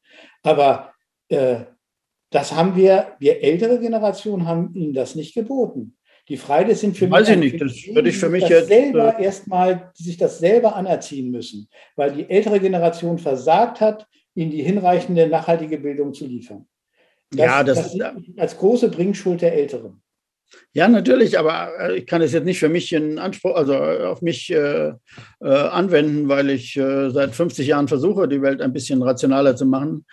Aber 0.42 0.92
äh, 1.28 1.60
das 2.30 2.52
haben 2.52 2.76
wir, 2.76 3.14
wir 3.18 3.42
ältere 3.42 3.78
Generationen 3.78 4.46
haben 4.46 4.74
ihnen 4.74 4.94
das 4.94 5.14
nicht 5.14 5.34
geboten. 5.34 5.96
Die 6.28 6.36
Fridays 6.36 6.80
sind 6.80 6.96
für 6.96 7.08
Weiß 7.10 7.28
mich. 7.28 7.36
Weiß 7.36 7.44
ich 7.44 7.52
nicht, 7.52 7.62
das 7.62 7.94
würde 7.94 8.08
ich 8.08 8.18
für 8.18 8.28
mich 8.28 8.48
jetzt. 8.48 8.68
selber 8.68 9.18
äh, 9.18 9.24
erstmal, 9.24 9.92
die 9.98 10.02
sich 10.02 10.16
das 10.16 10.38
selber 10.38 10.74
anerziehen 10.74 11.30
müssen, 11.30 11.68
weil 11.94 12.12
die 12.12 12.28
ältere 12.28 12.58
Generation 12.58 13.18
versagt 13.18 13.80
hat, 13.80 14.06
ihnen 14.34 14.50
die 14.50 14.62
hinreichende 14.62 15.28
nachhaltige 15.28 15.78
Bildung 15.78 16.12
zu 16.14 16.26
liefern. 16.26 16.66
Das, 17.30 17.46
ja, 17.46 17.64
das, 17.64 17.96
das 17.96 18.14
als 18.36 18.58
große 18.58 18.88
Bringschuld 18.90 19.42
der 19.42 19.54
Älteren. 19.54 20.02
Ja, 20.72 20.88
natürlich, 20.88 21.38
aber 21.38 21.70
äh, 21.78 21.96
ich 21.98 22.06
kann 22.06 22.22
es 22.22 22.32
jetzt 22.32 22.44
nicht 22.44 22.58
für 22.58 22.68
mich 22.68 22.92
in 22.92 23.18
Anspruch, 23.18 23.56
also 23.56 23.72
äh, 23.72 24.04
auf 24.04 24.22
mich 24.22 24.50
äh, 24.50 24.92
äh, 25.40 25.48
anwenden, 25.48 26.28
weil 26.28 26.50
ich 26.50 26.76
äh, 26.76 27.10
seit 27.10 27.34
50 27.34 27.66
Jahren 27.66 27.88
versuche, 27.88 28.28
die 28.28 28.42
Welt 28.42 28.60
ein 28.60 28.72
bisschen 28.72 29.02
rationaler 29.02 29.56
zu 29.56 29.66
machen. 29.66 30.04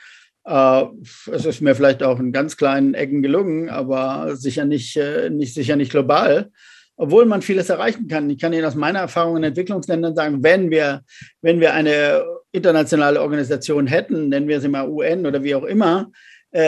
Äh, 0.45 0.83
es 1.31 1.45
ist 1.45 1.61
mir 1.61 1.75
vielleicht 1.75 2.01
auch 2.01 2.19
in 2.19 2.31
ganz 2.31 2.57
kleinen 2.57 2.93
Ecken 2.93 3.21
gelungen, 3.21 3.69
aber 3.69 4.35
sicher 4.35 4.65
nicht, 4.65 4.99
nicht, 5.31 5.53
sicher 5.53 5.75
nicht 5.75 5.91
global. 5.91 6.49
Obwohl 6.95 7.25
man 7.25 7.41
vieles 7.41 7.69
erreichen 7.69 8.07
kann. 8.07 8.29
Ich 8.29 8.39
kann 8.39 8.53
Ihnen 8.53 8.65
aus 8.65 8.75
meiner 8.75 8.99
Erfahrung 8.99 9.37
in 9.37 9.43
Entwicklungsländern 9.43 10.15
sagen, 10.15 10.43
wenn 10.43 10.69
wir, 10.69 11.01
wenn 11.41 11.59
wir 11.59 11.73
eine 11.73 12.23
internationale 12.51 13.19
Organisation 13.19 13.87
hätten, 13.87 14.29
nennen 14.29 14.47
wir 14.47 14.61
sie 14.61 14.69
mal 14.69 14.87
UN 14.87 15.25
oder 15.25 15.43
wie 15.43 15.55
auch 15.55 15.63
immer, 15.63 16.11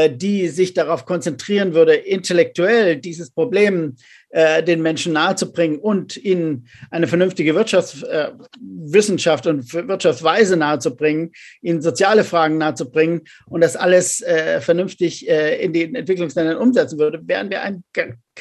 die 0.09 0.47
sich 0.47 0.73
darauf 0.73 1.05
konzentrieren 1.05 1.73
würde, 1.75 1.93
intellektuell 1.93 2.97
dieses 2.97 3.29
Problem 3.29 3.95
äh, 4.35 4.61
den 4.61 4.81
Menschen 4.81 5.13
nahezubringen 5.13 5.79
und 5.79 6.17
ihnen 6.17 6.67
eine 6.91 7.07
vernünftige 7.07 7.55
Wirtschaftswissenschaft 7.55 9.45
äh, 9.45 9.49
und 9.49 9.73
Wirtschaftsweise 9.73 10.57
nahezubringen, 10.57 11.31
ihnen 11.61 11.81
soziale 11.81 12.25
Fragen 12.25 12.57
nahezubringen 12.57 13.21
und 13.45 13.61
das 13.61 13.77
alles 13.77 14.19
äh, 14.21 14.59
vernünftig 14.59 15.29
äh, 15.29 15.63
in 15.63 15.71
den 15.71 15.95
Entwicklungsländern 15.95 16.57
umsetzen 16.57 16.99
würde, 16.99 17.21
wären 17.25 17.49
wir 17.49 17.61
ein 17.61 17.85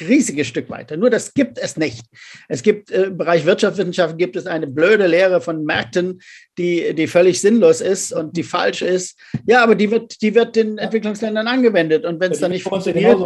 riesiges 0.01 0.47
Stück 0.47 0.69
weiter. 0.69 0.97
Nur 0.97 1.09
das 1.09 1.33
gibt 1.33 1.57
es 1.57 1.77
nicht. 1.77 2.05
Es 2.49 2.61
gibt 2.61 2.91
äh, 2.91 3.03
im 3.03 3.17
Bereich 3.17 3.45
Wirtschaftswissenschaften 3.45 4.17
gibt 4.17 4.35
es 4.35 4.47
eine 4.47 4.67
blöde 4.67 5.07
Lehre 5.07 5.39
von 5.39 5.63
Märkten, 5.63 6.19
die, 6.57 6.93
die 6.93 7.07
völlig 7.07 7.39
sinnlos 7.39 7.79
ist 7.79 8.11
und 8.11 8.35
die 8.35 8.43
falsch 8.43 8.81
ist. 8.81 9.17
Ja, 9.45 9.63
aber 9.63 9.75
die 9.75 9.89
wird, 9.91 10.21
die 10.21 10.35
wird 10.35 10.57
den 10.57 10.77
Entwicklungsländern 10.77 11.47
angewendet. 11.47 12.03
Und 12.03 12.19
wenn 12.19 12.33
es 12.33 12.41
dann 12.41 12.51
nicht 12.51 12.63
funktioniert, 12.63 13.17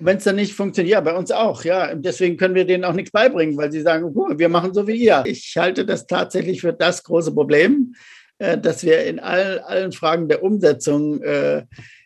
wenn 0.00 0.16
es 0.16 0.24
dann 0.24 0.36
nicht 0.36 0.54
funktioniert, 0.54 0.92
ja, 0.92 1.00
bei 1.00 1.14
uns 1.14 1.30
auch, 1.30 1.64
ja. 1.64 1.94
Deswegen 1.94 2.36
können 2.36 2.54
wir 2.54 2.64
denen 2.64 2.84
auch 2.84 2.94
nichts 2.94 3.10
beibringen, 3.10 3.56
weil 3.56 3.70
sie 3.70 3.82
sagen, 3.82 4.10
oh, 4.14 4.28
wir 4.36 4.48
machen 4.48 4.74
so 4.74 4.86
wie 4.86 4.96
ihr. 4.96 5.22
Ich 5.26 5.56
halte 5.56 5.84
das 5.84 6.06
tatsächlich 6.06 6.60
für 6.60 6.72
das 6.72 7.04
große 7.04 7.32
Problem, 7.32 7.94
äh, 8.38 8.58
dass 8.58 8.84
wir 8.84 9.04
in 9.04 9.18
all, 9.20 9.60
allen 9.60 9.92
Fragen 9.92 10.28
der 10.28 10.42
Umsetzung 10.42 11.22
äh, 11.22 11.64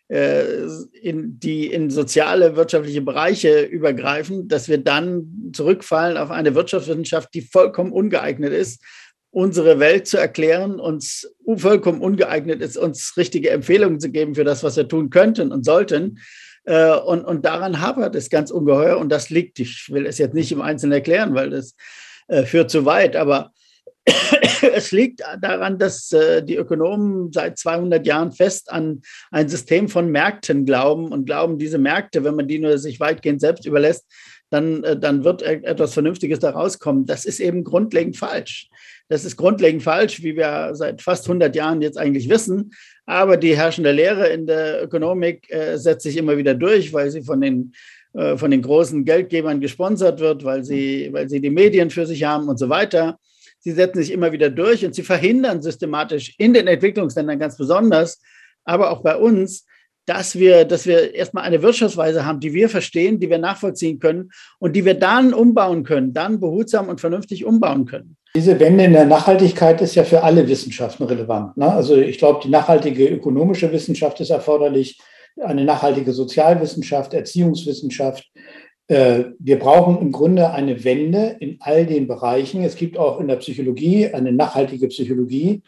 äh, 0.09 0.67
in 1.01 1.39
die 1.39 1.69
in 1.69 1.91
soziale, 1.91 2.57
wirtschaftliche 2.57 3.01
Bereiche 3.01 3.63
übergreifen, 3.63 4.49
dass 4.49 4.69
wir 4.69 4.79
dann 4.79 5.51
zurückfallen 5.53 6.17
auf 6.17 6.31
eine 6.31 6.55
Wirtschaftswissenschaft, 6.55 7.33
die 7.33 7.41
vollkommen 7.41 7.93
ungeeignet 7.93 8.53
ist, 8.53 8.83
unsere 9.31 9.81
Welt 9.81 10.07
zu 10.07 10.19
erklären, 10.19 10.79
uns 10.79 11.29
vollkommen 11.57 12.01
ungeeignet 12.01 12.61
ist, 12.61 12.77
uns 12.77 13.17
richtige 13.17 13.51
Empfehlungen 13.51 13.99
zu 13.99 14.11
geben 14.11 14.35
für 14.35 14.45
das, 14.45 14.63
was 14.63 14.77
wir 14.77 14.87
tun 14.87 15.11
könnten 15.11 15.53
und 15.53 15.65
sollten. 15.65 16.19
Äh, 16.65 16.97
und, 16.97 17.25
und 17.25 17.45
daran 17.45 17.81
hapert 17.81 18.15
es 18.15 18.31
ganz 18.31 18.51
ungeheuer. 18.51 18.99
Und 18.99 19.11
das 19.11 19.31
liegt, 19.31 19.59
ich 19.61 19.91
will 19.91 20.07
es 20.07 20.19
jetzt 20.19 20.35
nicht 20.35 20.53
im 20.53 20.63
Einzelnen 20.63 20.93
erklären, 20.93 21.35
weil 21.35 21.51
das 21.51 21.75
äh, 22.29 22.45
führt 22.45 22.71
zu 22.71 22.85
weit, 22.85 23.17
aber 23.17 23.53
es 24.75 24.93
liegt 24.93 25.23
daran, 25.41 25.79
dass 25.79 26.13
äh, 26.13 26.43
die 26.43 26.57
Ökonomen 26.57 27.33
seit 27.33 27.59
200 27.59 28.07
Jahren 28.07 28.33
fest 28.33 28.71
an 28.71 29.03
ein 29.31 29.49
System 29.49 29.89
von 29.89 30.11
Märkten 30.11 30.67
glauben 30.67 31.09
und 31.09 31.25
glauben, 31.25 31.59
diese 31.59 31.79
Märkte, 31.79 32.25
wenn 32.25 32.35
man 32.35 32.49
die 32.49 32.59
nur 32.59 32.77
sich 32.79 33.01
weitgehend 33.01 33.41
selbst 33.41 33.67
überlässt, 33.67 34.05
dann, 34.51 34.85
äh, 34.85 34.99
dann 34.99 35.25
wird 35.25 35.43
e-, 35.43 35.63
etwas 35.65 35.95
Vernünftiges 35.95 36.39
da 36.39 36.51
rauskommen. 36.51 37.07
Das 37.07 37.25
ist 37.25 37.41
eben 37.41 37.65
grundlegend 37.65 38.17
falsch. 38.17 38.69
Das 39.09 39.25
ist 39.25 39.37
grundlegend 39.37 39.83
falsch, 39.83 40.23
wie 40.23 40.37
wir 40.37 40.71
seit 40.75 41.03
fast 41.03 41.27
100 41.27 41.55
Jahren 41.55 41.83
jetzt 41.83 41.99
eigentlich 41.99 42.29
wissen. 42.29 42.73
Aber 43.07 43.37
die 43.37 43.57
herrschende 43.57 43.93
Lehre 43.93 44.29
in 44.29 44.47
der 44.47 44.83
Ökonomik 44.83 45.51
äh, 45.51 45.77
setzt 45.77 46.05
sich 46.05 46.17
immer 46.17 46.37
wieder 46.39 46.55
durch, 46.55 46.93
weil 46.93 47.11
sie 47.11 47.23
von 47.23 47.41
den 47.41 47.73
äh, 48.15 48.37
von 48.37 48.51
den 48.51 48.63
großen 48.63 49.05
Geldgebern 49.05 49.61
gesponsert 49.61 50.21
wird, 50.21 50.45
weil 50.45 50.65
sie, 50.65 51.09
weil 51.13 51.29
sie 51.29 51.41
die 51.41 51.51
Medien 51.51 51.91
für 51.91 52.07
sich 52.07 52.23
haben 52.23 52.49
und 52.49 52.59
so 52.59 52.69
weiter. 52.69 53.19
Sie 53.59 53.73
setzen 53.73 53.99
sich 53.99 54.13
immer 54.13 54.31
wieder 54.31 54.51
durch 54.51 54.85
und 54.85 54.95
sie 54.95 55.03
verhindern 55.03 55.63
systematisch 55.63 56.35
in 56.39 56.55
den 56.55 56.69
Entwicklungsländern 56.69 57.41
ganz 57.41 57.57
besonders, 57.57 58.21
aber 58.65 58.91
auch 58.91 59.03
bei 59.03 59.17
uns, 59.17 59.67
dass 60.07 60.39
wir, 60.39 60.65
dass 60.65 60.87
wir 60.87 61.15
erstmal 61.15 61.45
eine 61.45 61.63
Wirtschaftsweise 61.63 62.25
haben, 62.25 62.39
die 62.39 62.53
wir 62.53 62.69
verstehen, 62.69 63.19
die 63.19 63.31
wir 63.31 63.39
nachvollziehen 63.39 63.99
können 63.99 64.31
und 64.61 64.77
die 64.77 64.85
wir 64.85 64.95
dann 64.95 65.35
umbauen 65.35 65.83
können, 65.83 66.13
dann 66.13 66.39
behutsam 66.39 66.89
und 66.89 67.01
vernünftig 67.01 67.45
umbauen 67.45 67.87
können. 67.87 68.17
Diese 68.37 68.59
Wende 68.59 68.85
in 68.85 68.93
der 68.93 69.05
Nachhaltigkeit 69.05 69.81
ist 69.81 69.95
ja 69.95 70.03
für 70.03 70.25
alle 70.25 70.49
Wissenschaften 70.49 71.05
relevant. 71.05 71.57
Ne? 71.57 71.73
Also 71.73 71.97
ich 71.97 72.19
glaube, 72.19 72.41
die 72.43 72.49
nachhaltige 72.49 73.07
ökonomische 73.07 73.71
Wissenschaft 73.71 74.21
ist 74.21 74.31
erforderlich, 74.31 74.99
eine 75.41 75.65
nachhaltige 75.65 76.13
Sozialwissenschaft, 76.13 77.15
Erziehungswissenschaft, 77.15 78.31
äh, 78.89 79.25
wir 79.39 79.59
brauchen 79.59 79.99
im 80.01 80.13
Grunde 80.13 80.51
eine 80.51 80.85
Wende 80.85 81.37
in 81.41 81.57
all 81.61 81.87
den 81.87 82.07
Bereichen. 82.07 82.63
Es 82.63 82.77
gibt 82.77 82.99
auch 82.99 83.19
in 83.19 83.29
der 83.29 83.37
Psychologie 83.37 84.13
eine 84.13 84.33
nachhaltige 84.33 84.89
Psychologie, 84.89 85.63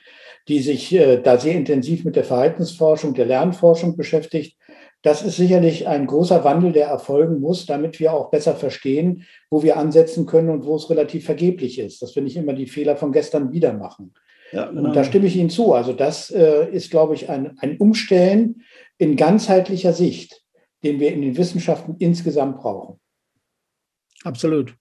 die 0.49 0.61
sich 0.61 0.95
äh, 0.95 1.21
da 1.23 1.39
sehr 1.39 1.55
intensiv 1.55 2.05
mit 2.05 2.17
der 2.17 2.25
Verhaltensforschung, 2.25 3.15
der 3.15 3.27
Lernforschung 3.27 3.97
beschäftigt. 3.97 4.57
Das 5.03 5.23
ist 5.23 5.37
sicherlich 5.37 5.87
ein 5.87 6.07
großer 6.07 6.43
Wandel, 6.43 6.73
der 6.73 6.89
erfolgen 6.89 7.41
muss, 7.41 7.67
damit 7.67 8.01
wir 8.01 8.13
auch 8.13 8.31
besser 8.31 8.55
verstehen, 8.55 9.25
wo 9.51 9.63
wir 9.63 9.77
ansetzen 9.77 10.27
können 10.27 10.51
und 10.51 10.65
wo 10.65 10.77
es 10.77 10.91
relativ 10.91 11.25
vergeblich 11.25 11.79
ist, 11.79 12.03
dass 12.03 12.17
wir 12.17 12.23
nicht 12.23 12.37
immer 12.37 12.55
die 12.55 12.67
Fehler 12.67 12.97
von 12.97 13.13
gestern 13.13 13.53
wieder 13.53 13.73
machen. 13.73 14.15
Ja, 14.53 14.67
genau. 14.67 14.89
Und 14.89 14.97
da 14.97 15.05
stimme 15.05 15.27
ich 15.27 15.37
Ihnen 15.37 15.51
zu. 15.51 15.75
Also 15.75 15.93
das 15.93 16.31
äh, 16.31 16.69
ist, 16.71 16.91
glaube 16.91 17.15
ich, 17.15 17.29
ein, 17.29 17.59
ein 17.59 17.77
Umstellen 17.79 18.63
in 18.99 19.17
ganzheitlicher 19.17 19.93
Sicht, 19.93 20.43
den 20.83 21.01
wir 21.01 21.13
in 21.13 21.23
den 21.23 21.37
Wissenschaften 21.37 21.97
insgesamt 21.99 22.59
brauchen. 22.59 22.99
Absolut. 24.25 24.75